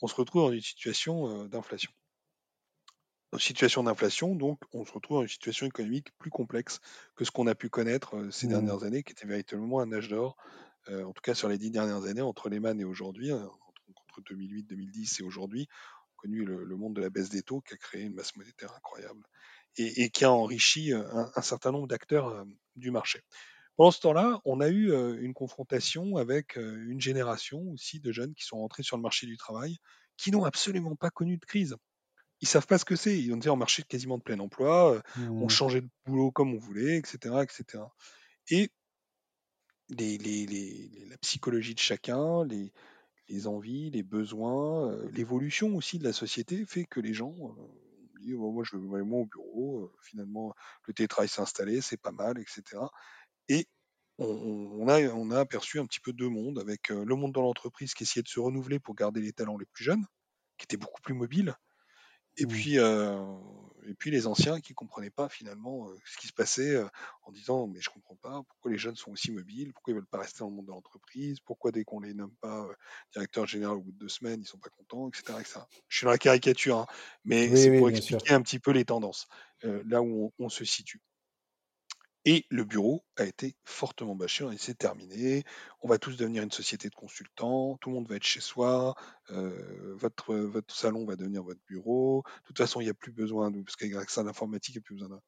[0.01, 1.90] on se retrouve dans une situation euh, d'inflation.
[3.33, 6.81] Dans une situation d'inflation, donc, on se retrouve dans une situation économique plus complexe
[7.16, 8.51] que ce qu'on a pu connaître euh, ces mmh.
[8.51, 10.37] dernières années, qui était véritablement un âge d'or,
[10.90, 13.51] en tout cas sur les dix dernières années, entre Lehman et aujourd'hui, hein,
[13.90, 15.68] entre, 2008, 2010 et aujourd'hui,
[16.16, 19.22] connu le, monde de la baisse des taux qui a créé une masse monétaire incroyable
[19.77, 23.22] et, qui a enrichi un certain nombre d'acteurs du marché.
[23.79, 28.45] Pendant ce temps-là, on a eu une confrontation avec une génération aussi de jeunes qui
[28.45, 29.77] sont rentrés sur le marché du travail,
[30.17, 31.77] qui n'ont absolument pas connu de crise.
[32.41, 33.17] Ils savent pas ce que c'est.
[33.17, 35.51] Ils ont été en marché quasiment de plein emploi, ont mmh.
[35.51, 37.85] changé de boulot comme on voulait, etc., etc.
[38.51, 38.73] Et
[39.91, 46.99] la psychologie de chacun, les, envies, les besoins, l'évolution aussi de la société fait que
[46.99, 47.33] les gens
[48.21, 50.53] disent moi je veux aller au bureau, finalement
[50.87, 52.83] le télétravail s'est installé, c'est pas mal, etc.
[53.49, 53.67] Et
[54.19, 57.95] on, a, on a aperçu un petit peu deux mondes, avec le monde dans l'entreprise
[57.95, 60.07] qui essayait de se renouveler pour garder les talents les plus jeunes,
[60.57, 61.55] qui étaient beaucoup plus mobiles,
[62.37, 62.49] et, mmh.
[62.49, 66.81] puis, et puis les anciens qui ne comprenaient pas finalement ce qui se passait
[67.23, 69.95] en disant mais je ne comprends pas pourquoi les jeunes sont aussi mobiles, pourquoi ils
[69.95, 72.69] ne veulent pas rester dans le monde de l'entreprise, pourquoi dès qu'on les nomme pas
[73.13, 75.39] directeur général au bout de deux semaines ils ne sont pas contents, etc.,
[75.89, 76.87] Je suis dans la caricature, hein,
[77.25, 79.27] mais c'est pour expliquer un petit peu les tendances,
[79.63, 81.01] là où on se situe.
[82.31, 85.45] Et le bureau a été fortement bâché, on c'est terminé,
[85.81, 88.95] on va tous devenir une société de consultants, tout le monde va être chez soi,
[89.31, 93.51] euh, votre, salon va devenir votre bureau, de toute façon il n'y a plus besoin
[93.51, 95.23] de, parce qu'avec ça l'informatique, il n'y a plus besoin d'un.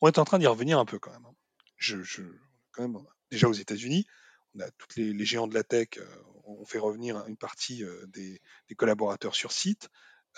[0.00, 1.26] On est en train d'y revenir un peu quand même.
[1.26, 3.04] Hein.
[3.30, 4.06] Déjà aux États-Unis,
[4.54, 6.06] on a tous les, géants de la tech, euh,
[6.44, 8.40] on fait revenir une partie euh, des,
[8.78, 9.90] collaborateurs sur site.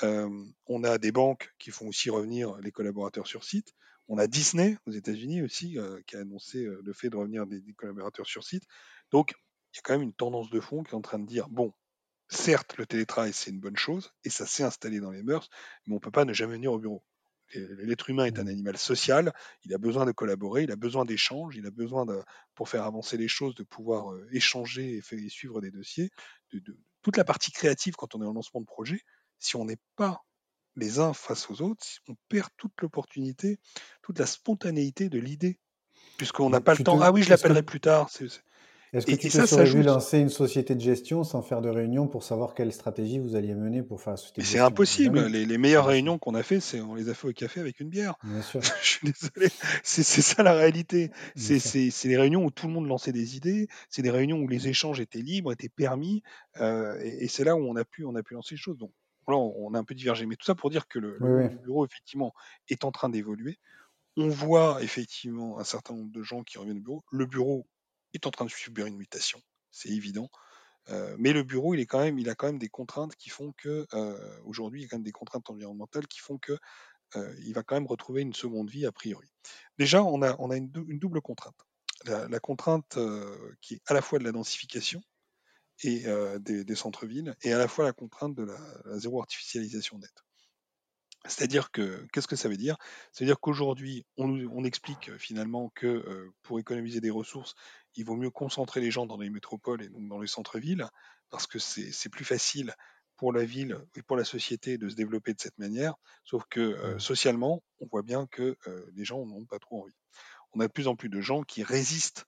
[0.02, 3.72] on a des banques qui font aussi revenir les collaborateurs sur site.
[4.08, 7.46] On a Disney aux États-Unis aussi euh, qui a annoncé euh, le fait de revenir
[7.46, 8.64] des, collaborateurs sur site.
[9.10, 9.34] Donc,
[9.72, 11.48] il y a quand même une tendance de fond qui est en train de dire
[11.48, 11.72] bon,
[12.28, 15.48] certes, le télétravail c'est une bonne chose et ça s'est installé dans les mœurs,
[15.86, 17.02] mais on ne peut pas ne jamais venir au bureau.
[17.54, 18.48] L'être humain est un mmh.
[18.48, 19.32] animal social,
[19.64, 22.22] il a besoin de collaborer, il a besoin d'échanges, il a besoin de,
[22.54, 26.10] pour faire avancer les choses, de pouvoir euh, échanger et, suivre des dossiers.
[27.02, 29.02] toute la partie créative quand on est en lancement de projet,
[29.38, 30.22] si on n'est pas
[30.76, 33.58] les uns face aux autres, on perd toute l'opportunité,
[34.02, 35.58] toute la spontanéité de l'idée,
[36.16, 37.00] puisqu'on n'a pas le temps.
[37.00, 38.08] Ah oui, je l'appellerai plus tard.
[38.92, 42.08] Est-ce que tu te serais vu lancer une société de gestion sans faire de réunion
[42.08, 45.28] pour savoir quelle stratégie vous alliez mener pour faire la société de C'est impossible.
[45.28, 47.88] Les, meilleures réunions qu'on a fait, c'est on les a fait au café avec une
[47.88, 48.16] bière.
[48.22, 48.60] Bien sûr.
[48.82, 49.50] Je suis désolé.
[49.82, 51.10] C'est ça la réalité.
[51.36, 53.66] C'est des réunions où tout le monde lançait des idées.
[53.88, 56.22] C'est des réunions où les échanges étaient libres, étaient permis.
[56.60, 58.76] Euh, et, c'est là où on a pu on a pu lancer les choses.
[58.76, 58.92] Donc
[59.28, 60.26] là, on a un peu divergé.
[60.26, 61.18] Mais tout ça pour dire que le,
[61.62, 62.34] bureau effectivement
[62.68, 63.58] est en train d'évoluer.
[64.16, 67.04] On voit effectivement un certain nombre de gens qui reviennent au bureau.
[67.10, 67.66] Le bureau
[68.14, 70.28] est en train de subir une mutation, c'est évident.
[70.90, 73.30] Euh, mais le bureau, il, est quand même, il a quand même des contraintes qui
[73.30, 76.58] font que, euh, aujourd'hui, il y a quand même des contraintes environnementales qui font que
[77.16, 79.28] euh, il va quand même retrouver une seconde vie a priori.
[79.78, 81.56] Déjà, on a, on a une, double contrainte.
[82.04, 82.98] La, contrainte
[83.60, 85.00] qui est à la fois de la densification
[85.82, 86.04] et
[86.40, 90.24] des, centres-villes, et à la fois la contrainte de la zéro artificialisation nette.
[91.24, 92.76] C'est-à-dire que, qu'est-ce que ça veut dire?
[93.12, 97.54] C'est-à-dire qu'aujourd'hui, on, explique finalement que pour économiser des ressources,
[97.94, 100.86] il vaut mieux concentrer les gens dans les métropoles et donc dans les centres-villes,
[101.30, 102.74] parce que c'est plus facile
[103.16, 106.94] pour la ville et pour la société de se développer de cette manière, sauf que
[106.94, 106.98] mmh.
[106.98, 108.56] socialement, on voit bien que
[108.94, 109.98] les gens n'ont pas trop envie.
[110.54, 112.26] On a de plus en plus de gens qui résistent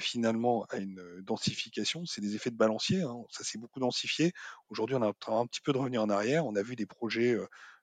[0.00, 2.04] finalement à une densification.
[2.06, 3.24] C'est des effets de balancier, hein.
[3.30, 4.32] ça s'est beaucoup densifié.
[4.68, 6.46] Aujourd'hui, on a un petit peu de revenir en arrière.
[6.46, 7.36] On a vu des projets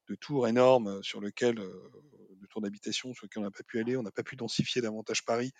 [0.07, 3.97] de tours énormes sur lesquels, de tours d'habitation sur lesquels on n'a pas pu aller.
[3.97, 5.51] On n'a pas pu densifier davantage Paris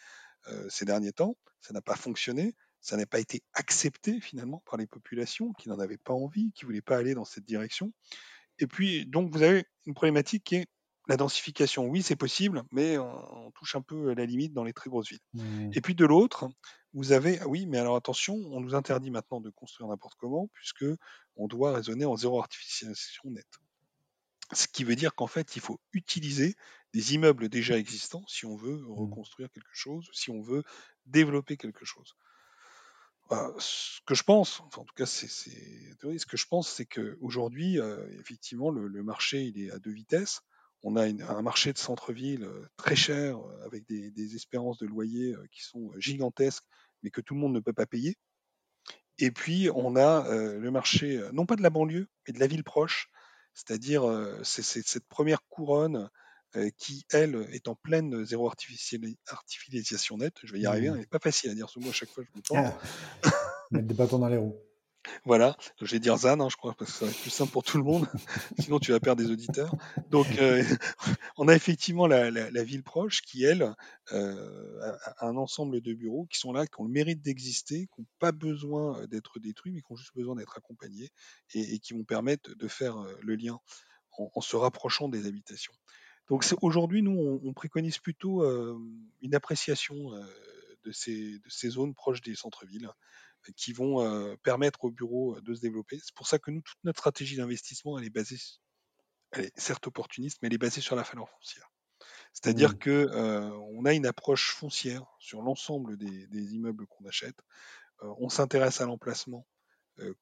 [0.70, 1.38] ces derniers temps.
[1.62, 2.56] Ça n'a pas fonctionné.
[2.82, 6.66] Ça n'a pas été accepté finalement par les populations qui n'en avaient pas envie, qui
[6.66, 7.92] ne voulaient pas aller dans cette direction.
[8.60, 10.68] Et puis, donc, vous avez une problématique qui est
[11.08, 11.86] la densification.
[11.86, 15.10] Oui, c'est possible, mais on, touche un peu à la limite dans les très grosses
[15.10, 15.20] villes.
[15.34, 15.72] Mmh.
[15.74, 16.50] Et puis de l'autre,
[16.94, 20.50] vous avez, ah oui, mais alors attention, on nous interdit maintenant de construire n'importe comment,
[20.54, 20.86] puisque
[21.36, 23.60] on doit raisonner en zéro artificialisation nette.
[24.54, 26.56] Ce qui veut dire qu'en fait, il faut utiliser
[26.94, 28.92] des immeubles déjà existants si on veut mmh.
[28.92, 30.64] reconstruire quelque chose, si on veut
[31.06, 32.16] développer quelque chose.
[33.60, 37.80] ce que je pense, enfin en tout cas c'est ce que je pense, c'est qu'aujourd'hui,
[37.80, 40.42] euh, effectivement, le, marché il est à deux vitesses.
[40.88, 44.86] On a un marché de centre-ville euh, très cher, euh, avec des, des, espérances de
[44.86, 46.64] loyer qui sont gigantesques,
[47.02, 48.16] mais que tout le monde ne peut pas payer.
[49.18, 52.66] Et puis on a le marché, non pas de la banlieue, mais de la ville
[52.66, 53.10] proche,
[53.54, 54.04] c'est-à-dire,
[54.44, 56.10] c'est cette première couronne
[56.78, 60.36] qui, elle, est en pleine zéro artificialisation nette.
[60.44, 62.26] Je vais y arriver, il n'est pas facile à dire ce mot à chaque fois,
[62.26, 62.60] je me.
[62.60, 62.78] Ah.
[63.72, 64.58] Mettre des bâtons dans les roues.
[65.26, 67.52] Voilà, je vais dire ZAN, hein, je crois, parce que ça va être plus simple
[67.52, 68.08] pour tout le monde.
[68.60, 69.74] Sinon, tu vas perdre des auditeurs.
[70.10, 70.64] Donc, euh,
[71.38, 73.74] on a effectivement la, ville proche qui, elle,
[74.12, 78.02] euh, a un ensemble de bureaux qui sont là, qui ont le mérite d'exister, qui
[78.02, 81.10] n'ont pas besoin d'être détruits, mais qui ont juste besoin d'être accompagnés
[81.54, 83.60] et, qui vont permettre de faire euh, le lien
[84.18, 85.74] en, se rapprochant des habitations.
[86.30, 88.44] Donc, aujourd'hui, nous, on, préconise plutôt
[89.22, 90.10] une appréciation
[90.84, 92.90] de ces zones proches des centres-villes
[93.54, 96.00] qui vont euh, permettre aux bureaux euh, de se développer.
[96.04, 98.40] C'est pour ça que nous, toute notre stratégie d'investissement, elle est basée,
[99.32, 101.70] elle est certes opportuniste, mais elle est basée sur la valeur foncière.
[102.34, 102.80] C'est-à-dire qu'on mmh.
[102.80, 107.38] que euh, on a une approche foncière sur l'ensemble des, immeubles qu'on achète.
[108.02, 109.48] on s'intéresse à l'emplacement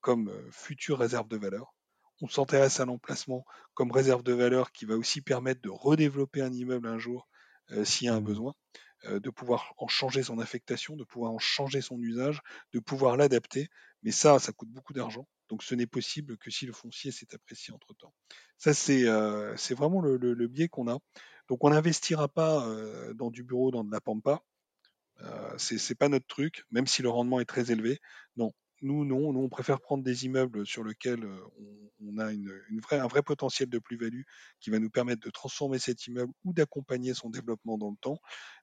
[0.01, 1.73] comme future réserve de valeur.
[2.21, 6.53] On s'intéresse à l'emplacement comme réserve de valeur qui va aussi permettre de redévelopper un
[6.53, 7.27] immeuble un jour
[7.83, 8.23] s'il y a un mmh.
[8.23, 8.53] besoin.
[9.05, 13.17] Euh, de pouvoir en changer son affectation, de pouvoir en changer son usage, de pouvoir
[13.17, 13.69] l'adapter.
[14.01, 15.27] Mais ça, ça coûte beaucoup d'argent.
[15.49, 18.13] Donc ce n'est possible que si le foncier s'est apprécié entre-temps.
[18.57, 20.99] Ça, c'est euh, vraiment le, biais qu'on a.
[21.49, 24.41] Donc on n'investira pas euh, dans du bureau, dans de la pampa.
[25.21, 27.99] Euh, c'est pas notre truc, même si le rendement est très élevé.
[28.37, 29.33] Non, nous, non.
[29.33, 31.39] Nous, on préfère prendre des immeubles sur lesquels euh,
[32.05, 32.51] on, a une,
[32.91, 34.23] un vrai potentiel de plus-value
[34.59, 38.19] qui va nous permettre de transformer cet immeuble ou d'accompagner son développement dans le temps.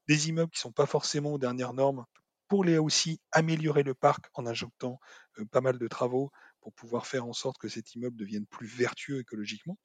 [0.09, 2.05] Des immeubles qui ne sont pas forcément aux dernières normes
[2.49, 5.01] pour les aussi améliorer le parc en injectant
[5.39, 6.31] euh, pas mal de travaux
[6.61, 9.79] pour pouvoir faire en sorte que cet immeuble devienne plus vertueux écologiquement.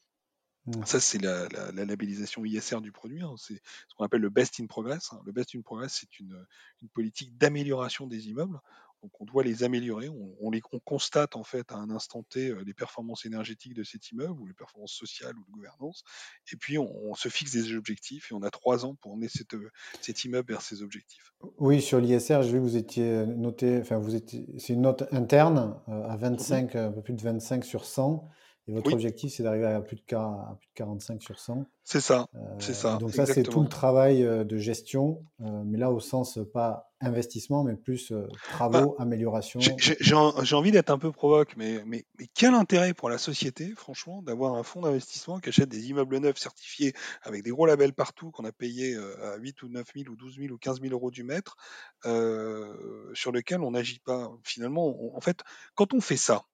[0.65, 0.86] Mmh.
[0.86, 3.21] Ça, c'est la, labellisation ISR du produit.
[3.21, 3.36] Hein.
[3.38, 5.13] C'est ce qu'on appelle le best in progress.
[5.13, 5.21] Hein.
[5.26, 6.45] Le best in progress, c'est une,
[6.93, 8.60] politique d'amélioration des immeubles.
[9.06, 10.10] Donc, on doit les améliorer.
[10.41, 14.10] On, les, constate en fait à un instant T euh, les performances énergétiques de cet
[14.10, 16.04] immeuble ou les performances sociales ou de gouvernance.
[16.52, 19.70] Et puis, on, se fixe des objectifs et on a trois ans pour emmener euh,
[20.02, 21.34] cet immeuble vers ces objectifs.
[21.60, 25.04] Oui, sur l'ISR, j'ai vu que vous étiez noté, enfin, vous étiez, c'est une note
[25.12, 28.28] interne euh, à 25, mmh un peu plus de 25 sur 100.
[28.67, 31.67] Et votre objectif, c'est d'arriver à plus, de, à plus de 45 sur 100.
[31.84, 32.97] C'est ça, c'est ça.
[32.97, 37.75] Donc ça, c'est tout le travail de gestion, mais là au sens pas investissement, mais
[37.75, 39.60] plus bah, travaux, amélioration.
[39.60, 44.23] J'ai envie d'être un peu provoque, mais, mais, mais, quel intérêt pour la société, franchement,
[44.23, 48.32] d'avoir un fonds d'investissement qui achète des immeubles neufs certifiés avec des gros labels partout
[48.32, 51.12] qu'on a payé à 8 ou 9 000 ou 12 000 ou 15 000 euros
[51.12, 51.56] du mètre
[52.04, 54.32] sur lequel on n'agit pas?
[54.43, 55.43] Finalement, en fait,
[55.75, 56.45] quand on fait ça,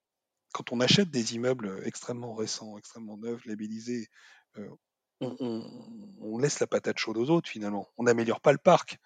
[0.54, 4.08] quand on achète des immeubles extrêmement récents, extrêmement neufs, labellisés,
[5.22, 7.88] on, laisse la patate chaude aux autres finalement.
[7.98, 8.98] On n'améliore pas le parc.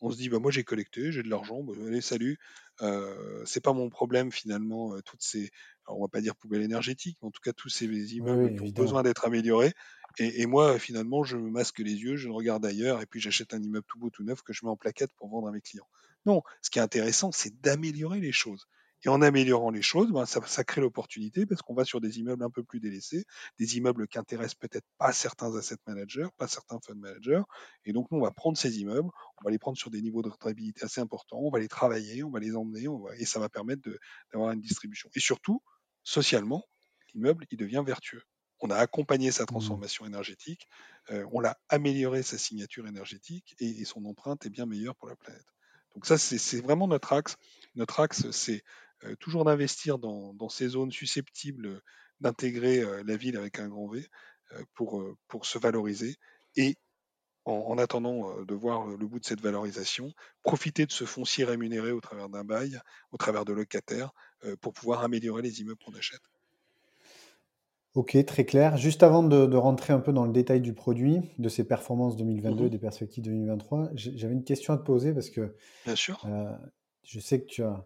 [0.00, 2.38] On se dit, bah, moi j'ai collecté, j'ai de l'argent, bah, allez, salut.
[3.44, 5.50] c'est pas mon problème finalement, toutes ces,
[5.86, 8.70] on va pas dire poubelles énergétiques, mais en tout cas tous ces immeubles qui ont
[8.70, 9.72] besoin d'être améliorés.
[10.18, 13.60] Et, moi, finalement, je me masque les yeux, je regarde ailleurs, et puis j'achète un
[13.60, 15.88] immeuble tout beau, tout neuf que je mets en plaquette pour vendre à mes clients.
[16.24, 18.68] Non, ce qui est intéressant, c'est d'améliorer les choses.
[19.04, 22.42] Et en améliorant les choses, ben, ça, crée l'opportunité parce qu'on va sur des immeubles
[22.42, 23.26] un peu plus délaissés,
[23.58, 27.42] des immeubles qui intéressent peut-être pas certains asset managers, pas certains fund managers.
[27.84, 29.08] Et donc, nous, on va prendre ces immeubles,
[29.40, 32.24] on va les prendre sur des niveaux de rentabilité assez importants, on va les travailler,
[32.24, 32.86] on va les emmener,
[33.18, 33.82] et ça va permettre
[34.32, 35.10] d'avoir une distribution.
[35.14, 35.62] Et surtout,
[36.02, 36.64] socialement,
[37.12, 38.22] l'immeuble, il devient vertueux.
[38.60, 39.46] On a accompagné sa mmh.
[39.46, 40.66] transformation énergétique,
[41.10, 45.16] euh, on l'a amélioré sa signature énergétique et, son empreinte est bien meilleure pour la
[45.16, 45.44] planète.
[45.94, 47.36] Donc ça, c'est vraiment notre axe.
[47.76, 48.64] Notre axe, c'est
[49.04, 51.80] euh, toujours d'investir dans, ces zones susceptibles
[52.20, 54.06] d'intégrer euh, la ville avec un grand V
[54.52, 56.16] euh, pour, pour se valoriser
[56.56, 56.76] et
[57.46, 62.00] en, attendant de voir le bout de cette valorisation, profiter de ce foncier rémunéré au
[62.00, 62.80] travers d'un bail,
[63.12, 64.12] au travers de locataires,
[64.62, 66.22] pour pouvoir améliorer les immeubles qu'on achète.
[67.92, 68.78] Ok, très clair.
[68.78, 72.64] Juste avant de, rentrer un peu dans le détail du produit, de ses performances 2022,
[72.64, 76.26] mmh des perspectives 2023, j'avais une question à te poser parce que Bien sûr.
[77.02, 77.84] je sais que tu as,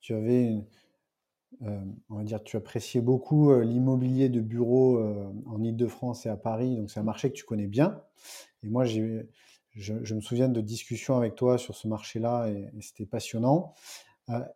[0.00, 0.64] tu avais
[1.62, 6.28] euh, on va dire, tu appréciais beaucoup euh, l'immobilier de bureau euh, en Ile-de-France et
[6.28, 8.00] à Paris, donc c'est un marché que tu connais bien.
[8.62, 9.24] Et moi, je,
[9.74, 13.74] je, me souviens de discussions avec toi sur ce marché-là et, c'était passionnant.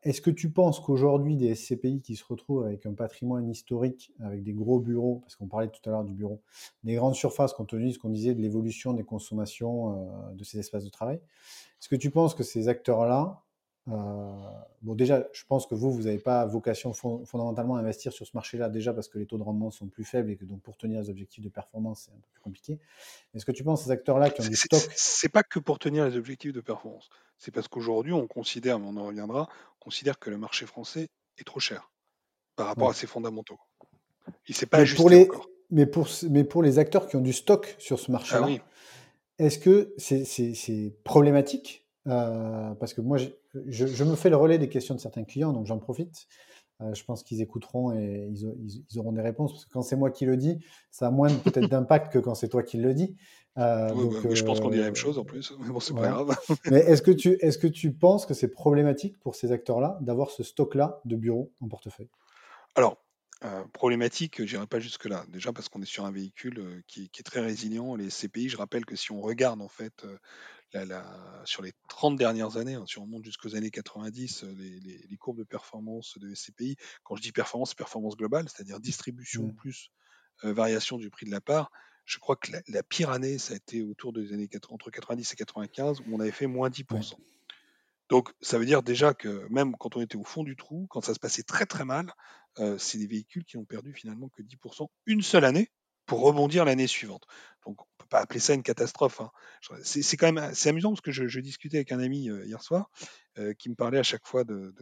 [0.04, 4.44] Est-ce que tu penses qu'aujourd'hui, des SCPI qui se retrouvent avec un patrimoine historique, avec
[4.44, 6.42] des gros bureaux, parce qu'on parlait tout à l'heure du bureau,
[6.84, 10.60] des grandes surfaces, compte tenu de ce qu'on disait de l'évolution des consommations de ces
[10.60, 13.43] espaces de travail, est-ce que tu penses que ces acteurs-là euh,
[13.86, 18.32] bon, déjà, je pense que vous, vous n'avez pas vocation fondamentalement à investir sur ce
[18.34, 20.76] marché-là, déjà parce que les taux de rendement sont plus faibles et que donc pour
[20.76, 22.78] tenir les objectifs de performance, c'est un peu plus compliqué.
[23.34, 26.06] Est-ce que tu penses ces acteurs-là qui ont du stock C'est pas que pour tenir
[26.06, 27.10] les objectifs de performance.
[27.38, 29.48] C'est parce qu'aujourd'hui, on considère, mais on en reviendra,
[29.80, 31.90] on considère que le marché français est trop cher
[32.56, 33.58] par rapport à ses fondamentaux.
[34.48, 35.28] Il s'est pas mais pour les,
[35.70, 38.64] Mais pour, mais pour les acteurs qui ont du stock sur ce marché-là, ah
[39.38, 41.86] est-ce que c'est problématique?
[42.06, 43.18] Euh, parce que moi,
[43.66, 46.26] je, me fais le relais des questions de certains clients, donc j'en profite.
[46.80, 49.52] Euh, je pense qu'ils écouteront et ils, auront des réponses.
[49.52, 50.58] Parce que quand c'est moi qui le dis,
[50.90, 53.16] ça a moins peut-être d'impact que quand c'est toi qui le dis.
[53.56, 53.88] Euh,
[54.32, 56.36] je pense qu'on dit la même chose en plus, mais bon, c'est pas grave.
[56.70, 60.30] mais est-ce que, tu, est que tu penses que c'est problématique pour ces acteurs-là d'avoir
[60.30, 62.10] ce stock-là de bureaux en portefeuille?
[62.74, 62.98] Alors,
[63.72, 65.24] problématique, je n'irai pas jusque-là.
[65.28, 67.94] Déjà parce qu'on est sur un véhicule qui, qui, est très résilient.
[67.94, 70.04] Les CPI, je rappelle que si on regarde en fait
[71.44, 75.38] sur les 30 dernières années, hein, si on remonte jusqu'aux années 90, euh, les, courbes
[75.38, 79.54] de performance de SCPI, quand je dis performance, c'est performance globale, c'est-à-dire distribution mmh.
[79.54, 79.90] plus
[80.44, 81.70] euh, variation du prix de la part.
[82.04, 85.36] Je crois que la, pire année, ça a été autour des années entre 90 et
[85.36, 87.14] 95, où on avait fait moins 10%.
[88.10, 91.00] Donc, ça veut dire déjà que même quand on était au fond du trou, quand
[91.00, 92.12] ça se passait très très mal,
[92.58, 95.70] euh, c'est des véhicules qui ont perdu finalement que 10% une seule année
[96.04, 97.26] pour rebondir l'année suivante.
[97.64, 99.20] Donc, pas appeler ça une catastrophe.
[99.20, 99.30] Hein.
[99.82, 102.90] C'est quand même c'est amusant parce que je, discutais avec un ami hier soir
[103.38, 104.74] euh, qui me parlait à chaque fois de,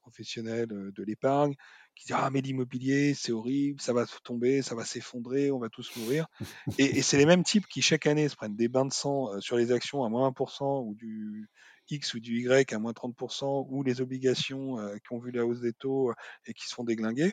[0.00, 1.54] professionnels de l'épargne,
[1.94, 5.68] qui dit ah mais l'immobilier c'est horrible, ça va tomber, ça va s'effondrer, on va
[5.68, 6.26] tous mourir.
[6.78, 9.56] et, c'est les mêmes types qui chaque année se prennent des bains de sang sur
[9.56, 11.48] les actions à moins 1% ou du
[11.88, 15.60] X ou du Y à moins 30% ou les obligations qui ont vu la hausse
[15.60, 16.12] des taux
[16.46, 17.32] et qui se font déglinguer.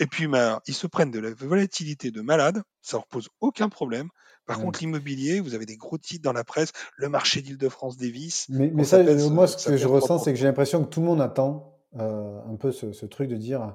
[0.00, 3.68] Et puis, bah, ils se prennent de la volatilité de malade, ça leur pose aucun
[3.68, 4.08] problème.
[4.46, 8.46] Par contre, l'immobilier, vous avez des gros titres dans la presse, le marché d'Île-de-France Davis.
[8.50, 11.06] Mais, mais ça, moi, ce que je ressens, c'est que j'ai l'impression que tout le
[11.06, 13.74] monde attend euh, un peu ce, ce, truc de dire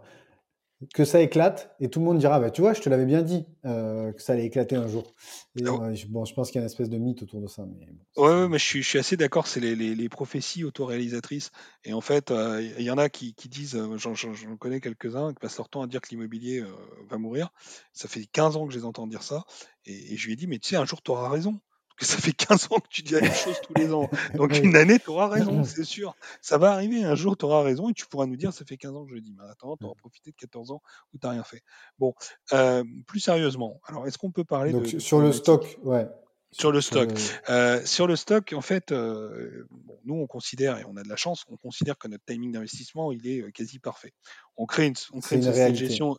[0.94, 3.22] que ça éclate et tout le monde dira bah tu vois je te l'avais bien
[3.22, 5.14] dit euh, que ça allait éclater un jour.
[5.58, 5.64] Et,
[5.96, 7.88] je, bon je pense qu'il y a une espèce de mythe autour de ça mais
[8.22, 11.52] ouais, mais je suis, je suis assez d'accord c'est les, les, les, prophéties autoréalisatrices.
[11.84, 14.14] Et en fait euh, il y en a qui, qui disent j'en
[14.58, 16.64] connais quelques-uns qui passent leur temps à dire que l'immobilier
[17.10, 17.50] va mourir.
[17.92, 19.44] Ça fait 15 ans que je les entends dire ça.
[19.86, 21.60] Et, et je lui ai dit mais tu sais un jour tu auras raison
[22.00, 24.10] que ça fait 15 ans que tu dis la même chose tous les ans.
[24.36, 26.16] Donc une année, tu auras raison, c'est sûr.
[26.42, 28.78] Ça va arriver, un jour, tu auras raison et tu pourras nous dire, ça fait
[28.78, 30.82] 15 ans que je dis, mais attends, tu auras profité de 14 ans
[31.14, 31.62] où tu n'as rien fait.
[32.00, 32.14] Bon,
[32.54, 35.00] euh, plus sérieusement, alors est-ce qu'on peut parler de...
[35.00, 36.08] Sur le stock, ouais.
[36.52, 37.12] Sur le stock.
[37.50, 39.68] Euh, sur le stock, en fait, euh,
[40.06, 43.12] nous, on considère, et on a de la chance, on considère que notre timing d'investissement,
[43.12, 44.14] il est quasi parfait.
[44.58, 46.18] On crée une, on crée une, gestion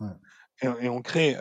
[0.63, 1.37] et, et, on crée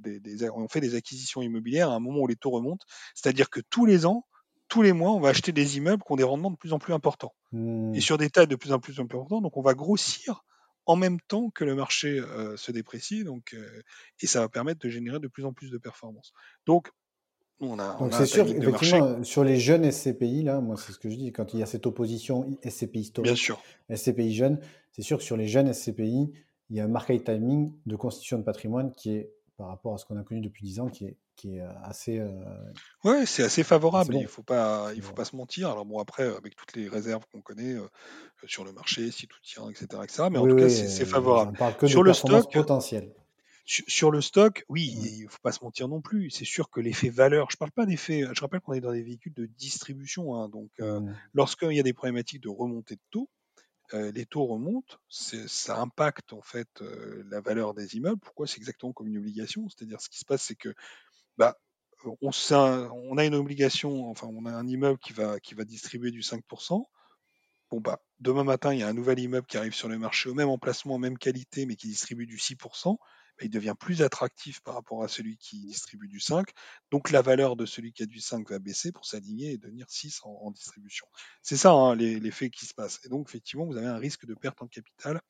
[0.00, 2.84] des, on fait des acquisitions immobilières à un moment où les taux remontent.
[3.14, 4.24] C'est-à-dire que tous les ans,
[4.68, 6.78] tous les mois, on va acheter des immeubles qui ont des rendements de plus en
[6.78, 7.34] plus importants.
[7.52, 8.00] Et Mmh.
[8.00, 10.42] sur des tailles de plus en plus importants, donc on va grossir
[10.86, 13.82] en même temps que le marché euh, se déprécie, donc, euh,
[14.20, 16.32] et ça va permettre de générer de plus en plus de performances.
[16.66, 16.90] Donc,
[17.60, 20.98] on a, Donc c'est sûr, marché, effectivement, sur les jeunes SCPI, là, moi c'est ce
[20.98, 23.60] que je dis, quand il y a cette opposition SCPI bien historique, sûr.
[23.94, 24.60] SCPI jeunes,
[24.92, 26.32] c'est sûr que sur les jeunes SCPI,
[26.68, 29.98] il y a un market timing de constitution de patrimoine qui est, par rapport à
[29.98, 32.18] ce qu'on a connu depuis 10 ans, qui est, qui est euh, assez...
[32.18, 32.32] euh,
[33.04, 34.12] Ouais, c'est assez favorable.
[34.12, 34.20] bon.
[34.20, 35.70] Il faut pas, il faut pas se mentir.
[35.70, 37.88] Alors bon, après, avec toutes les réserves qu'on connaît euh,
[38.46, 40.24] sur le marché, si tout tient, etc., etc.
[40.30, 41.52] Mais en tout cas, oui, c'est c'est favorable.
[41.54, 43.14] on parle que de Sur le performance stock, potentielle.
[43.64, 46.30] Sur, sur le stock, oui, il faut pas se mentir non plus.
[46.30, 48.22] C'est sûr que l'effet valeur, je parle pas d'effet.
[48.32, 51.00] Je rappelle qu'on est dans des véhicules de distribution, hein, donc euh,
[51.34, 53.28] lorsqu'il y a des problématiques de remontée de taux,
[53.94, 58.20] euh, les taux remontent, ça impacte en fait euh, la valeur des immeubles.
[58.20, 59.68] Pourquoi C'est exactement comme une obligation?
[59.68, 60.74] C'est-à-dire, ce qui se passe, c'est que
[61.38, 61.56] bah,
[62.04, 66.10] on, on a une obligation, enfin, on a un immeuble qui va, qui va distribuer
[66.10, 66.84] du 5%.
[67.70, 70.28] Bon, bah, demain matin, il y a un nouvel immeuble qui arrive sur le marché
[70.28, 72.96] au même emplacement, même qualité, mais qui distribue du 6%.
[73.42, 76.48] Il devient plus attractif par rapport à celui qui distribue du 5.
[76.90, 79.86] Donc la valeur de celui qui a du 5 va baisser pour s'aligner et devenir
[79.88, 81.06] 6 en, distribution.
[81.42, 83.00] C'est ça hein, les, faits qui se passent.
[83.04, 85.20] Et donc effectivement, vous avez un risque de perte en capital,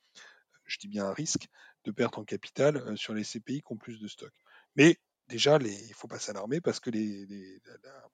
[0.64, 1.48] je dis bien un risque
[1.84, 4.32] de perte en capital euh, sur les CPI qui ont plus de stock.
[4.74, 4.98] Mais
[5.28, 8.08] déjà, les, il faut pas s'alarmer parce que les, les- la-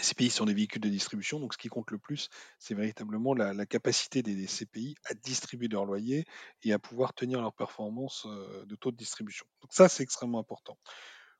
[0.00, 3.66] CPI sont des véhicules de distribution, donc ce qui compte le plus, c'est véritablement la,
[3.66, 6.24] capacité des, CPI à distribuer leur loyer
[6.62, 9.46] et à pouvoir tenir leur performance euh, de taux de distribution.
[9.60, 10.78] Donc ça, c'est extrêmement important.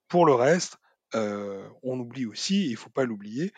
[0.09, 0.77] Pour le reste,
[1.15, 3.53] euh, on oublie aussi, il ne faut pas l'oublier,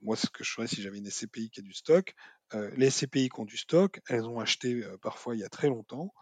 [0.00, 2.14] moi, ce que je ferais si j'avais une SCPI qui a du stock,
[2.54, 5.68] euh, les SCPI qui ont du stock, elles ont acheté parfois il y a très
[5.68, 6.12] longtemps,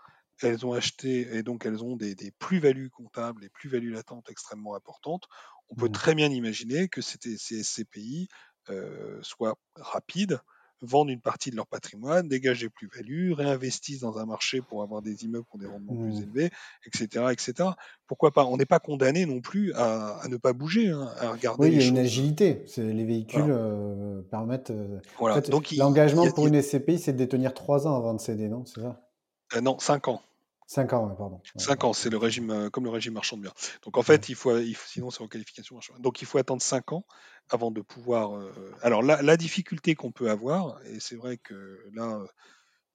[0.43, 4.75] elles ont acheté et donc elles ont des, des plus-values comptables, des plus-values latentes extrêmement
[4.75, 5.25] importantes.
[5.71, 5.93] On peut Mm.
[5.93, 7.19] très bien imaginer que ces
[7.63, 8.29] SCPI
[8.69, 10.41] euh, soient rapides,
[10.83, 15.03] vendent une partie de leur patrimoine, dégagent des plus-values, réinvestissent dans un marché pour avoir
[15.03, 16.23] des immeubles qui ont des rendements plus Mm.
[16.23, 16.51] élevés,
[16.87, 17.71] etc., etc.
[18.07, 18.45] Pourquoi pas?
[18.47, 21.73] On n'est pas condamné non plus à, à ne pas bouger, hein, à regarder Oui,
[21.73, 22.65] il y a une agilité.
[22.79, 23.55] Les véhicules Voilà.
[23.57, 24.71] euh, permettent.
[24.71, 25.35] euh, En Voilà.
[25.43, 28.65] fait, l'engagement pour une SCPI, c'est de détenir 3 ans avant de céder, non?
[28.65, 29.07] C'est ça?
[29.55, 30.23] Euh, non, 5 ans.
[30.71, 31.37] 5 ans, pardon.
[31.57, 33.53] Ouais, 5 ans, c'est le régime, euh, comme le régime marchand de biens.
[33.83, 35.95] Donc en fait, il faut, il faut- sinon c'est en qualification marchand.
[35.99, 37.05] Donc il faut attendre 5 ans
[37.49, 38.37] avant de pouvoir.
[38.37, 42.25] euh, alors la, la difficulté qu'on peut avoir, et c'est vrai que là,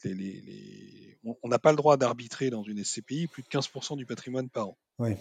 [0.06, 3.98] les- les- les- on n'a pas le droit d'arbitrer dans une SCPI plus de 15%
[3.98, 4.78] du patrimoine par an.
[5.00, 5.18] Oui.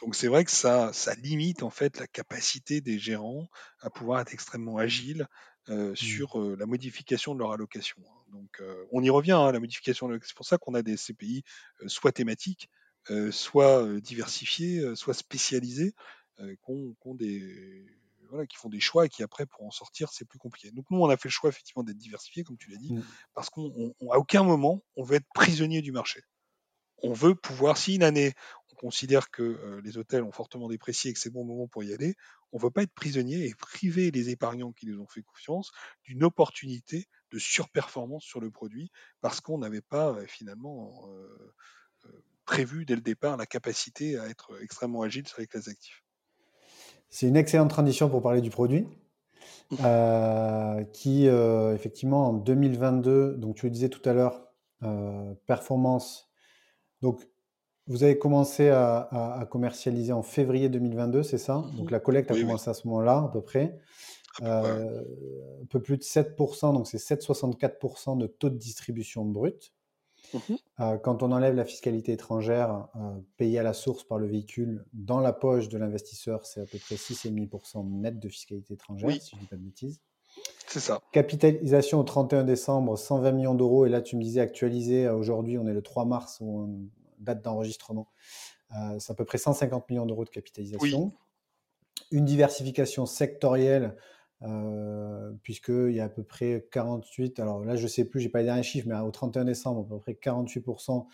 [0.00, 3.48] Donc c'est vrai que ça, ça limite en fait la capacité des gérants
[3.80, 5.26] à pouvoir être extrêmement agiles
[5.70, 7.96] euh, sur euh, la modification de leur allocation.
[8.36, 10.08] Donc euh, on y revient, hein, la modification.
[10.22, 11.42] C'est pour ça qu'on a des CPI
[11.82, 12.68] euh, soit thématiques,
[13.10, 15.94] euh, soit diversifiés, soit spécialisés,
[16.38, 17.86] qui ont- qui ont des
[18.28, 20.70] voilà, qui font des choix et qui après pour en sortir c'est plus compliqué.
[20.72, 23.02] Donc nous on a fait le choix effectivement d'être diversifié comme tu l'as dit, Mm.
[23.34, 26.20] parce qu'on on- on- à aucun moment on veut être prisonnier du marché
[27.02, 28.32] on veut pouvoir, si une année,
[28.76, 32.14] considère que les hôtels ont fortement déprécié et que c'est bon moment pour y aller,
[32.52, 35.72] on ne veut pas être prisonnier et priver les épargnants qui nous ont fait confiance
[36.04, 41.08] d'une opportunité de surperformance sur le produit parce qu'on n'avait pas euh, finalement
[42.46, 46.00] prévu dès le départ la capacité à être extrêmement agile sur les classes actives.
[47.10, 48.86] C'est une excellente transition pour parler du produit.
[49.80, 54.46] euh, qui, euh, effectivement, en 2022, donc tu le disais tout à l'heure,
[54.82, 56.30] euh, performance.
[57.02, 57.26] Donc,
[57.86, 61.64] vous avez commencé à, à- à commercialiser en février 2022, c'est ça?
[61.76, 62.42] Donc, la collecte a oui.
[62.42, 63.78] commencé à ce moment-là, à peu près.
[64.42, 65.02] Euh,
[65.62, 69.72] un peu plus de 7%, donc c'est 7,64% de taux de distribution brut.
[70.34, 70.40] Mhm.
[70.80, 74.84] Euh, quand on enlève la fiscalité étrangère euh, payée à la source par le véhicule,
[74.92, 79.20] dans la poche de l'investisseur, c'est à peu près 6,5% net de fiscalité étrangère, Oui.
[79.20, 80.00] si je ne dis pas de bêtises.
[80.66, 81.00] C'est ça.
[81.12, 83.86] Capitalisation au 31 décembre, 120 millions d'euros.
[83.86, 86.80] Et là, tu me disais actualisé, aujourd'hui, on est le 3 mars, où on-
[87.18, 88.08] date d'enregistrement.
[88.76, 91.12] Euh, c'est à peu près 150 millions d'euros de capitalisation.
[92.12, 93.96] Une diversification sectorielle,
[94.42, 98.26] euh, puisqu'il y a à peu près 48, alors là, je ne sais plus, je
[98.26, 101.06] n'ai pas les derniers chiffres, mais au 31 décembre, à peu près 48%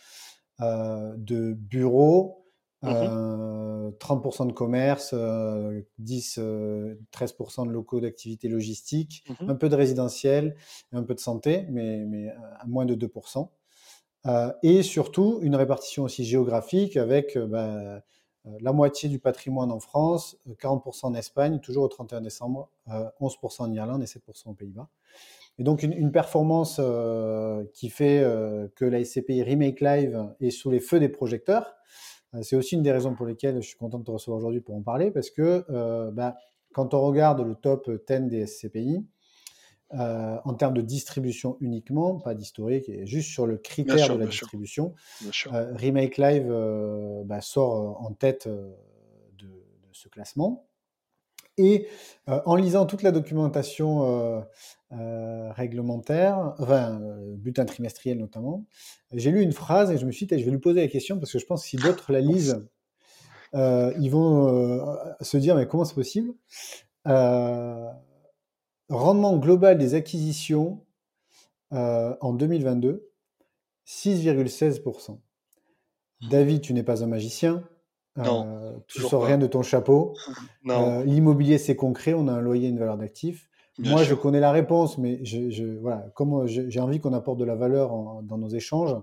[0.61, 2.38] euh, de bureaux,
[2.82, 2.90] Mhm.
[2.90, 9.50] euh, 30% de commerce, euh, 10, euh, 13% de locaux d'activité logistique, Mhm.
[9.50, 10.57] un peu de résidentiel,
[10.92, 13.53] un peu de santé, mais, mais à moins de 2%.
[14.26, 18.02] Euh, et surtout, une répartition aussi géographique avec bah,
[18.60, 23.08] la moitié du patrimoine en France, euh, 40% en Espagne, toujours au 31 décembre, euh,
[23.20, 24.88] 11% en Irlande et 7% aux Pays-Bas.
[25.58, 30.50] Et donc une, une performance euh, qui fait euh, que la SCPI Remake Live est
[30.50, 31.74] sous les feux des projecteurs.
[32.40, 34.74] C'est aussi une des raisons pour lesquelles je suis content de te recevoir aujourd'hui pour
[34.74, 35.66] en parler, parce que
[36.12, 36.34] bah,
[36.72, 39.04] quand on regarde le top 10 des SCPI,
[39.95, 44.26] euh, en termes de distribution uniquement, pas d'historique, et juste sur le critère de la
[44.26, 44.95] distribution,
[45.53, 48.72] euh, Remake Live euh, bah, sort en tête de,
[49.93, 50.66] ce classement.
[51.59, 51.86] Et
[52.26, 54.43] en lisant toute la documentation
[54.90, 56.99] réglementaire, enfin,
[57.36, 58.64] bulletin trimestriel notamment,
[59.12, 61.18] j'ai lu une phrase et je me suis dit, je vais lui poser la question
[61.18, 62.66] parce que je pense que si d'autres la lisent,
[63.53, 66.32] ils vont se dire, mais comment c'est possible?
[68.88, 70.84] Rendement global des acquisitions
[71.72, 73.08] euh, en 2022,
[73.86, 75.12] 6,16%.
[76.20, 76.28] Mmh.
[76.28, 77.64] David, tu n'es pas un magicien.
[78.18, 80.14] Euh, tu ne sors rien de ton chapeau.
[80.68, 82.14] Euh, l'immobilier, c'est concret.
[82.14, 83.50] On a un loyer, une valeur d'actif.
[83.78, 87.56] Moi, je connais la réponse, mais je, voilà, comme j'ai envie qu'on apporte de la
[87.56, 88.94] valeur dans nos échanges,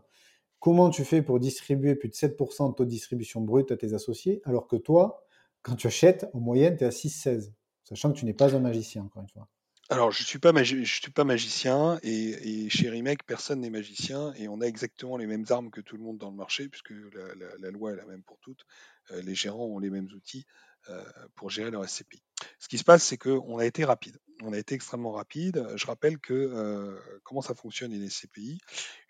[0.59, 3.93] comment tu fais pour distribuer plus de 7% de taux de distribution brute à tes
[3.93, 5.25] associés, alors que toi,
[5.63, 7.51] quand tu achètes, en moyenne, tu es à 6,16,
[7.83, 9.47] sachant que tu n'es pas un magicien, encore une fois?
[9.91, 14.65] Alors, je je suis pas magicien et, chez Remake, personne n'est magicien et on a
[14.65, 17.95] exactement les mêmes armes que tout le monde dans le marché puisque la, loi est
[17.95, 18.67] la même pour toutes.
[19.09, 20.45] Euh, les gérants ont les mêmes outils
[20.89, 21.03] euh,
[21.35, 22.21] pour gérer leur SCPI.
[22.59, 24.19] Ce qui se passe, c'est qu'on a été rapide.
[24.43, 25.65] On a été extrêmement rapide.
[25.75, 28.59] Je rappelle que euh, comment ça fonctionne une SCPI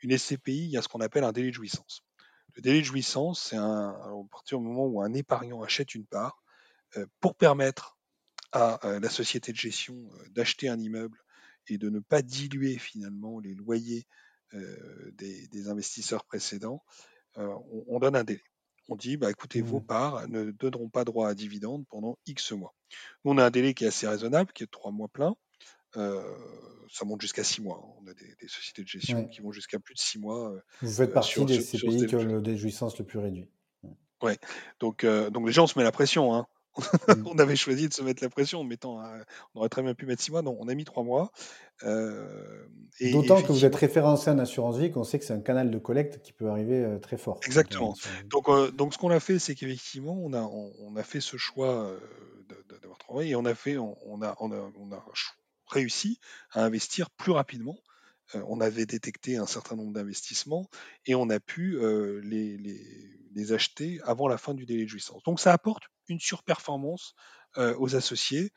[0.01, 2.03] Une SCPI, il y a ce qu'on appelle un délai de jouissance.
[2.55, 6.05] Le délai de jouissance, c'est un, à partir du moment où un épargnant achète une
[6.05, 6.41] part,
[7.19, 7.98] pour permettre
[8.51, 9.95] à la société de gestion
[10.31, 11.17] d'acheter un immeuble
[11.67, 14.07] et de ne pas diluer finalement les loyers
[15.13, 16.83] des, investisseurs précédents,
[17.35, 18.43] on, donne un délai.
[18.87, 19.85] On dit, bah, écoutez, vos mmh.
[19.85, 22.73] parts ne donneront pas droit à dividende pendant X mois.
[23.23, 25.35] on a un délai qui est assez raisonnable, qui est de 3 mois pleins.
[25.93, 27.83] ça monte jusqu'à 6 mois.
[27.83, 27.93] Hein.
[28.01, 30.53] On a des, sociétés de gestion qui vont jusqu'à plus de 6 mois.
[30.81, 33.47] Vous faites partie des CPI qui ont le délai de jouissance le plus réduit.
[34.21, 34.37] Ouais,
[34.79, 36.33] donc, donc les gens se mettent la pression.
[36.33, 36.47] Hein.
[36.79, 37.27] Mmh.
[37.27, 39.01] on avait choisi de se mettre la pression en mettant,
[39.53, 41.31] on aurait très bien pu mettre six mois, non, on a mis trois mois.
[41.83, 42.65] Euh,
[43.11, 45.77] D'autant que vous êtes référencé en assurance vie, qu'on sait que c'est un canal de
[45.77, 47.39] collecte qui peut arriver euh, très fort.
[47.45, 47.95] Exactement.
[48.25, 51.37] Donc, euh, donc ce qu'on a fait, c'est qu'effectivement, on a, on, a fait ce
[51.37, 51.91] choix
[52.81, 55.05] d'avoir travaillé et on a fait, on, a, on a, on a
[55.67, 56.19] réussi
[56.51, 57.77] à investir plus rapidement.
[58.33, 60.69] On avait détecté un certain nombre d'investissements
[61.05, 61.79] et on a pu
[62.23, 65.23] les, les, acheter avant la fin du délai de jouissance.
[65.23, 67.15] Donc ça apporte une surperformance
[67.57, 68.51] aux associés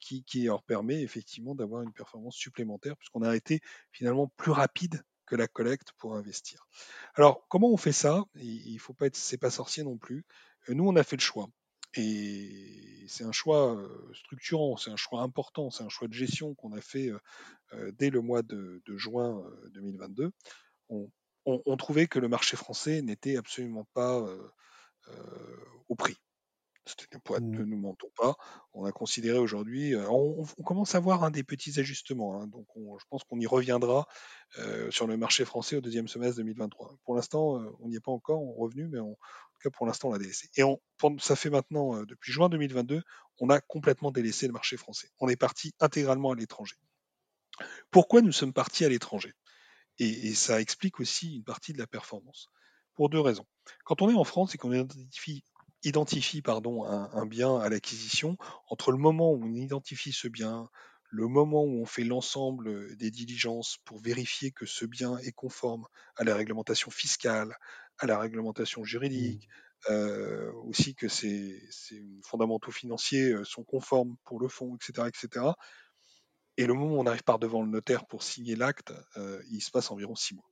[0.00, 3.60] qui, leur permet effectivement d'avoir une performance supplémentaire puisqu'on a été
[3.90, 6.66] finalement plus rapide que la collecte pour investir.
[7.14, 8.24] Alors comment on fait ça?
[8.36, 10.24] Il faut pas être, c'est pas sorcier non plus.
[10.68, 11.48] Nous on a fait le choix
[11.94, 13.76] et c'est un choix
[14.14, 17.10] structurant, c'est un choix important, c'est un choix de gestion qu'on a fait
[17.98, 20.30] dès le mois de, juin 2022.
[20.88, 21.10] On,
[21.44, 24.24] on, trouvait que le marché français n'était absolument pas
[25.88, 26.16] au prix.
[26.84, 27.50] Mmh.
[27.50, 28.34] ne nous mentons pas.
[28.74, 32.40] On a considéré aujourd'hui, on, commence à voir un des petits ajustements.
[32.40, 34.08] Hein, donc, je pense qu'on y reviendra
[34.58, 36.98] euh, sur le marché français au deuxième semestre 2023.
[37.04, 39.86] Pour l'instant, euh, on n'y est pas encore on revenu, mais en tout cas pour
[39.86, 40.50] l'instant, on l'a délaissé.
[40.56, 40.80] Et on,
[41.18, 43.02] ça fait maintenant, depuis juin 2022,
[43.38, 45.08] on a complètement délaissé le marché français.
[45.20, 46.76] On est parti intégralement à l'étranger.
[47.92, 49.34] Pourquoi nous sommes partis à l'étranger?
[49.98, 52.48] Et ça explique aussi une partie de la performance.
[52.94, 53.46] Pour deux raisons.
[53.84, 55.44] Quand on est en France et qu'on identifie
[55.84, 58.36] identifie pardon, un, bien à l'acquisition,
[58.68, 60.68] entre le moment où on identifie ce bien,
[61.10, 65.86] le moment où on fait l'ensemble des diligences pour vérifier que ce bien est conforme
[66.16, 67.54] à la réglementation fiscale,
[67.98, 69.92] à la réglementation juridique, mmh.
[69.92, 71.62] euh, aussi que ces,
[72.24, 75.52] fondamentaux financiers sont conformes pour le fonds, etc., etc.
[76.56, 79.60] Et le moment où on arrive par devant le notaire pour signer l'acte, euh, il
[79.60, 80.48] se passe environ six mois.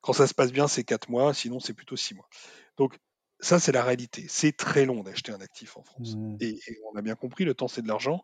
[0.00, 2.28] Quand ça se passe bien, c'est quatre mois, sinon c'est plutôt six mois.
[2.76, 2.98] Donc
[3.42, 4.26] ça, c'est la réalité.
[4.28, 6.14] C'est très long d'acheter un actif en France.
[6.14, 6.36] Mmh.
[6.40, 6.60] Et,
[6.92, 8.22] on a bien compris, le temps, c'est de l'argent.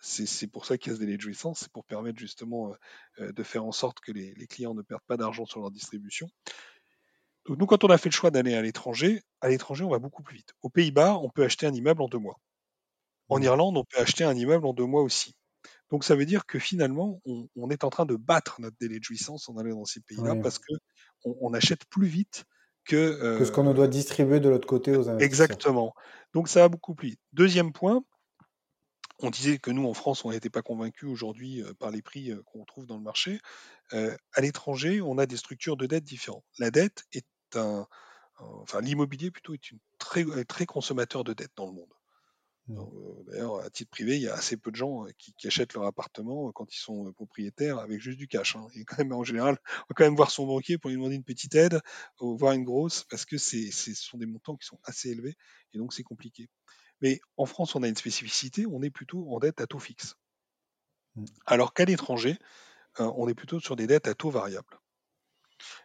[0.00, 2.74] C'est pour ça qu'il y a ce délai de jouissance, c'est pour permettre justement euh,
[3.18, 6.30] euh, de faire en sorte que les, clients ne perdent pas d'argent sur leur distribution.
[7.44, 9.98] Donc nous, quand on a fait le choix d'aller à l'étranger, à l'étranger, on va
[9.98, 10.54] beaucoup plus vite.
[10.62, 12.40] Aux Pays-Bas, on peut acheter un immeuble en deux mois.
[13.28, 13.42] En mmh.
[13.42, 15.34] Irlande, on peut acheter un immeuble en deux mois aussi.
[15.90, 19.04] Donc ça veut dire que finalement, on, est en train de battre notre délai de
[19.04, 20.72] jouissance en allant dans ces pays-là parce que
[21.24, 22.44] on, achète plus vite
[22.84, 25.22] que, ce qu'on doit distribuer de l'autre côté aux investisseurs.
[25.22, 25.94] Exactement.
[26.34, 27.16] Donc ça a beaucoup plu.
[27.32, 28.02] Deuxième point,
[29.20, 32.64] on disait que nous, en France, on n'était pas convaincus aujourd'hui par les prix qu'on
[32.64, 33.40] trouve dans le marché.
[33.92, 36.44] à l'étranger, on a des structures de dette différentes.
[36.58, 37.86] La dette est un.
[38.38, 41.92] Enfin, l'immobilier plutôt est une très, très consommateur de dette dans le monde.
[42.68, 45.74] Euh, d'ailleurs, à titre privé, il y a assez peu de gens euh, qui, achètent
[45.74, 48.56] leur appartement euh, quand ils sont propriétaires avec juste du cash.
[48.56, 48.66] Hein.
[48.74, 51.16] Et quand même, en général, on va quand même voir son banquier pour lui demander
[51.16, 51.80] une petite aide,
[52.20, 55.36] ou voir une grosse, parce que c'est, ce sont des montants qui sont assez élevés,
[55.72, 56.48] et donc c'est compliqué.
[57.00, 60.16] Mais en France, on a une spécificité, on est plutôt en dette à taux fixe.
[61.16, 61.24] Mm.
[61.46, 62.36] Alors qu'à l'étranger,
[62.98, 64.80] on est plutôt sur des dettes à taux variable.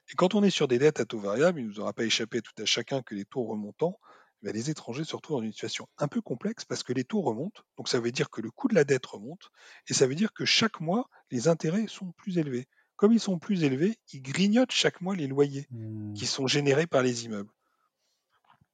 [0.09, 2.03] Et quand on est sur des dettes à taux variable, il ne nous aura pas
[2.03, 3.99] échappé tout à chacun que les taux remontant,
[4.45, 7.21] ben, les étrangers se retrouvent dans une situation un peu complexe parce que les taux
[7.21, 9.51] remontent, donc ça veut dire que le coût de la dette remonte,
[9.89, 12.67] et ça veut dire que chaque mois, les intérêts sont plus élevés.
[12.97, 16.15] Comme ils sont plus élevés, ils grignotent chaque mois les loyers Mm.
[16.15, 17.51] qui sont générés par les immeubles.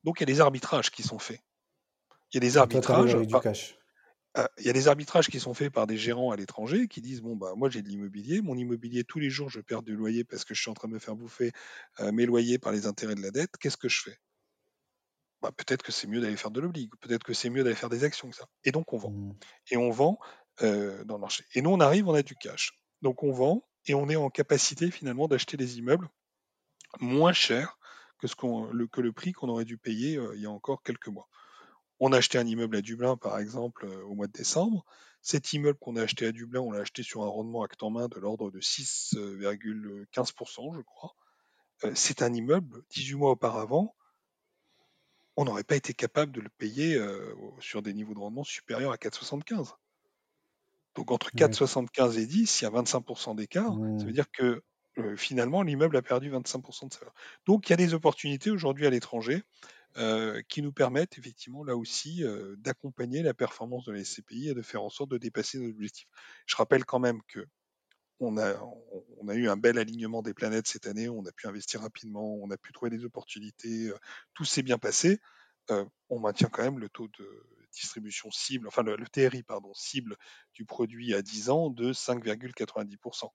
[0.03, 1.39] Donc il y a des arbitrages qui sont faits.
[2.32, 3.13] Il y a des Et toi, t'arrives arbitrages.
[3.13, 3.78] avec du par- cash?
[4.38, 7.01] euh, il y a des arbitrages qui sont faits par des gérants à l'étranger qui
[7.01, 9.95] disent bon bah moi j'ai de l'immobilier, mon immobilier tous les jours je perds du
[9.95, 11.51] loyer parce que je suis en train de me faire bouffer
[12.01, 13.57] euh, mes loyers par les intérêts de la dette.
[13.59, 14.17] Qu'est-ce que je fais?
[15.42, 17.89] Bah, peut-être que c'est mieux d'aller faire de l'oblig, peut-être que c'est mieux d'aller faire
[17.89, 18.48] des actions que ça.
[18.64, 19.12] Et donc on vend.
[19.12, 19.36] Mm.
[19.72, 20.20] Et on vend
[20.62, 21.44] euh, dans le marché.
[21.56, 22.80] Et nous on arrive, on a du cash.
[23.02, 26.08] Donc on vend et on est en capacité finalement d'acheter des immeubles
[27.00, 27.78] moins chers
[28.20, 28.36] que, ce
[28.72, 31.28] le, que le prix qu'on aurait dû payer euh, il y a encore quelques mois.
[32.00, 34.86] On a acheté un immeuble à Dublin, par exemple, euh, au mois de décembre.
[35.22, 37.92] Cet immeuble qu'on a acheté à Dublin, on l'a acheté sur un rendement acte en
[37.92, 41.16] main de l'ordre de 6,15%, je crois.
[41.96, 43.96] C'est un immeuble, 18 mois auparavant,
[45.38, 48.91] on n'aurait pas été capable de le payer euh, sur des niveaux de rendement supérieurs
[48.91, 49.75] à 4,75.
[50.95, 51.36] Donc entre Ouais.
[51.36, 53.82] 4,75 et 10, il y a 25% d'écart.
[53.97, 54.61] Ça veut dire que
[54.97, 57.13] euh, finalement, l'immeuble a perdu 25% de sa valeur.
[57.45, 59.43] Donc il y a des opportunités aujourd'hui à l'étranger
[59.97, 62.23] euh, qui nous permettent effectivement là aussi
[62.57, 66.07] d'accompagner la performance de la SCPI et de faire en sorte de dépasser nos objectifs.
[66.45, 67.45] Je rappelle quand même que
[68.22, 68.53] on a,
[69.19, 72.36] on a eu un bel alignement des planètes cette année, on a pu investir rapidement,
[72.36, 73.97] on a pu trouver des opportunités, euh,
[74.34, 75.19] tout s'est bien passé.
[75.69, 77.28] Euh, on maintient quand même le taux de
[77.72, 80.15] distribution cible, enfin le, le TRI pardon, cible
[80.53, 83.32] du produit à 10 ans de 5,90%.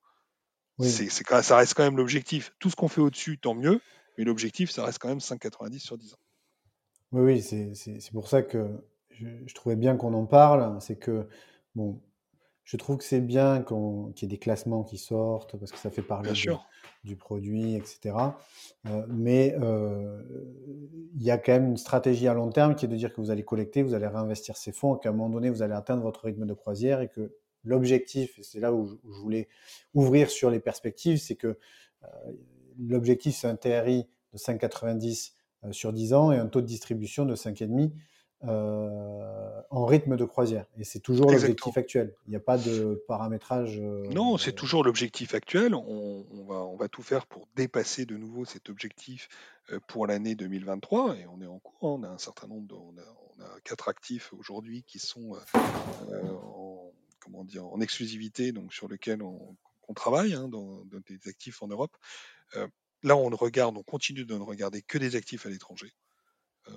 [0.79, 0.89] Oui.
[0.91, 2.53] C'est, c'est quand- ça reste quand même l'objectif.
[2.59, 3.81] Tout ce qu'on fait au-dessus, tant mieux,
[4.19, 6.19] mais l'objectif, ça reste quand même 5,90 sur 10 ans.
[7.13, 8.69] Oui, oui, c'est c'est- c'est pour ça que
[9.11, 10.81] je, je trouvais bien qu'on en parle.
[10.83, 11.29] C'est que,
[11.75, 12.03] bon,
[12.67, 13.77] je trouve que c'est bien qu'il
[14.21, 16.35] y ait des classements qui sortent parce que ça fait parler de-
[17.05, 18.17] du produit, etc.
[18.87, 20.21] Euh, mais euh,
[21.15, 23.21] il y a quand même une stratégie à long terme qui est de dire que
[23.21, 26.03] vous allez collecter, vous allez réinvestir ces fonds, qu'à un moment donné, vous allez atteindre
[26.03, 29.49] votre rythme de croisière et que l'objectif, et c'est là où je, où je voulais
[29.95, 31.57] ouvrir sur les perspectives, c'est que
[32.03, 32.09] euh,
[32.79, 35.33] l'objectif, c'est un TRI de 5,90
[35.65, 37.93] euh, sur 10 ans et un taux de distribution de 5,5
[38.45, 40.67] euh, en rythme de croisière.
[40.79, 42.15] Et c'est toujours l'objectif actuel.
[42.27, 43.79] Il n'y a pas de paramétrage.
[43.81, 45.75] euh, Non, c'est toujours l'objectif actuel.
[45.75, 49.29] On, on va, on va tout faire pour dépasser de nouveau cet objectif
[49.73, 51.89] euh, pour l'année 2023 et on est en cours.
[51.89, 52.01] hein.
[52.01, 55.33] On a un certain nombre, de, on, a, on a quatre actifs aujourd'hui qui sont
[55.55, 59.57] en, comment dire, en exclusivité, donc sur lesquels on,
[59.89, 61.97] on travaille, hein, dans, dans des actifs en Europe.
[63.03, 65.93] Là, on ne regarde, on continue de ne regarder que des actifs à l'étranger,
[66.69, 66.73] euh,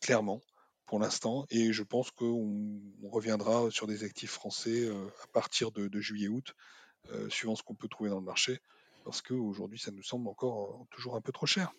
[0.00, 0.40] clairement
[0.86, 5.70] pour l'instant, et je pense qu'on on reviendra sur des actifs français euh, à partir
[5.72, 6.54] de, de juillet-août,
[7.12, 8.60] euh, suivant ce qu'on peut trouver dans le marché,
[9.04, 11.72] parce qu'aujourd'hui, ça nous semble encore euh, toujours un peu trop cher.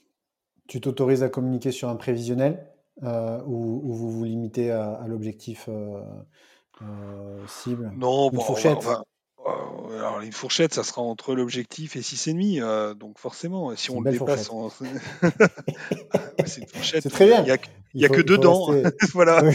[0.68, 2.68] Tu t'autorises à communiquer sur un prévisionnel
[3.04, 6.02] euh, ou, ou vous vous limitez à, à l'objectif euh,
[6.82, 7.92] euh, cible?
[7.96, 8.78] Non, Une bon, fourchette?
[8.78, 9.04] on va-
[9.46, 14.12] alors une fourchette, ça sera entre l'objectif et 6,5, euh, donc forcément, si on le
[14.12, 14.70] dépasse, on...
[16.46, 17.04] C'est une fourchette.
[17.04, 17.44] C'est très Il y a- bien.
[17.44, 17.58] il y a,
[17.96, 18.66] il y a faut- que deux dents.
[18.66, 19.42] rester- voilà.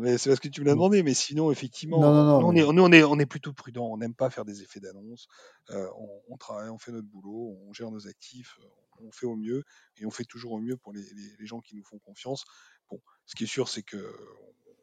[0.00, 2.46] Mais c'est parce que tu me l'as demandé, mais sinon, effectivement, Non, non, non, nous,
[2.46, 3.86] on, mais- est, nous, on, est, on est plutôt prudent.
[3.86, 5.26] On n'aime pas faire des effets d'annonce.
[5.70, 8.66] Euh, on, on travaille, on fait notre boulot, on gère nos actifs, euh,
[9.04, 9.64] on fait au mieux
[9.96, 12.44] et on fait toujours au mieux pour les, les- les gens qui nous font confiance.
[12.90, 13.96] Bon, ce qui est sûr, c'est que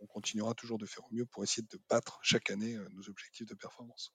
[0.06, 2.88] on- on continuera toujours de faire au mieux pour essayer de battre chaque année euh,
[2.95, 4.14] nos objectifs de performance.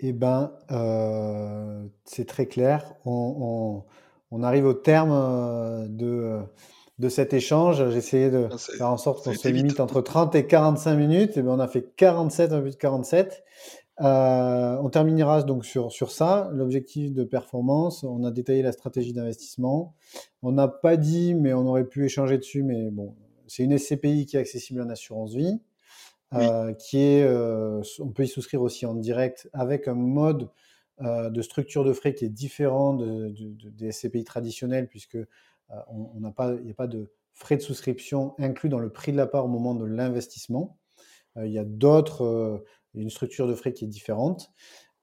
[0.00, 2.94] Eh ben, euh, c'est très clair.
[3.04, 3.84] On, on-
[4.30, 6.40] on arrive au terme euh, de,
[6.98, 7.88] de cet échange.
[7.90, 9.56] J'ai essayé de Ah, faire en sorte qu'on se vite.
[9.56, 11.36] limite entre 30 et 45 minutes.
[11.36, 13.42] Et ben, on a fait 47, un peu de 47.
[14.02, 18.04] Euh, on terminera donc sur, sur ça, l'objectif de performance.
[18.04, 19.94] On a détaillé la stratégie d'investissement.
[20.42, 22.62] On n'a pas dit, mais on aurait pu échanger dessus.
[22.62, 23.14] Mais bon,
[23.48, 25.60] c'est une SCPI qui est accessible en assurance vie.
[26.32, 26.42] Oui.
[26.42, 30.50] euh, qui est, euh, on peut y souscrire aussi en direct avec un mode
[31.02, 35.18] euh, de structure de frais qui est différent de, de- de- des SCPI traditionnels puisque
[35.88, 39.12] on n'a pas, il n'y a pas de frais de souscription inclus dans le prix
[39.12, 40.78] de la part au moment de l'investissement.
[41.36, 44.52] Il y a d'autres, une structure de frais qui est différente.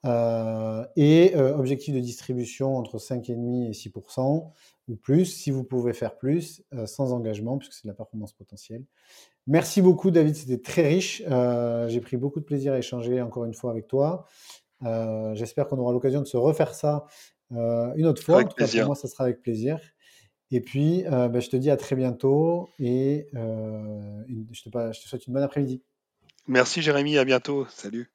[0.06, 4.52] Euh, et euh, objectif de distribution entre 5,5 et 6%
[4.90, 8.34] ou plus, si vous pouvez faire plus, euh, sans engagement, puisque c'est de la performance
[8.34, 8.84] potentielle.
[9.48, 11.22] Merci beaucoup, David, c'était très riche.
[11.88, 14.26] J'ai pris beaucoup de plaisir à échanger encore une fois avec toi.
[15.34, 17.06] J'espère qu'on aura l'occasion de se refaire ça
[17.52, 18.36] une autre fois.
[18.36, 19.82] Avec En tout cas, pour moi, ça sera avec plaisir.
[20.50, 25.28] Et puis, ben, je te dis à très bientôt et je, te, je te souhaite
[25.28, 25.84] une bonne après-midi.
[26.48, 27.66] Merci Jérémy, à bientôt.
[27.70, 28.14] Salut.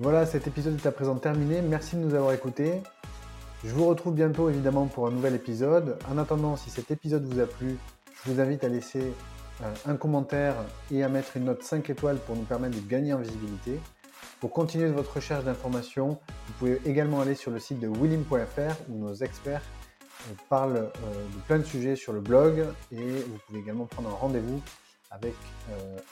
[0.00, 1.60] Voilà, cet épisode est à présent terminé.
[1.60, 2.82] Merci de nous avoir écoutés.
[3.64, 5.98] Je vous retrouve bientôt évidemment pour un nouvel épisode.
[6.08, 7.76] En attendant, si cet épisode vous a plu,
[8.12, 9.12] je vous invite à laisser
[9.60, 10.54] euh, un commentaire
[10.92, 13.80] et à mettre une note 5 étoiles pour nous permettre de gagner en visibilité.
[14.38, 18.98] Pour continuer votre recherche d'informations, vous pouvez également aller sur le site de willim.fr où
[18.98, 19.62] nos experts
[20.30, 24.10] euh, parlent euh, de plein de sujets sur le blog et vous pouvez également prendre
[24.10, 24.62] un rendez-vous
[25.10, 25.34] avec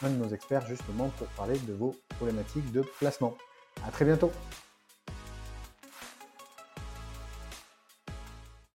[0.03, 3.37] un de nos experts justement pour parler de vos problématiques de placement.
[3.85, 4.31] À très bientôt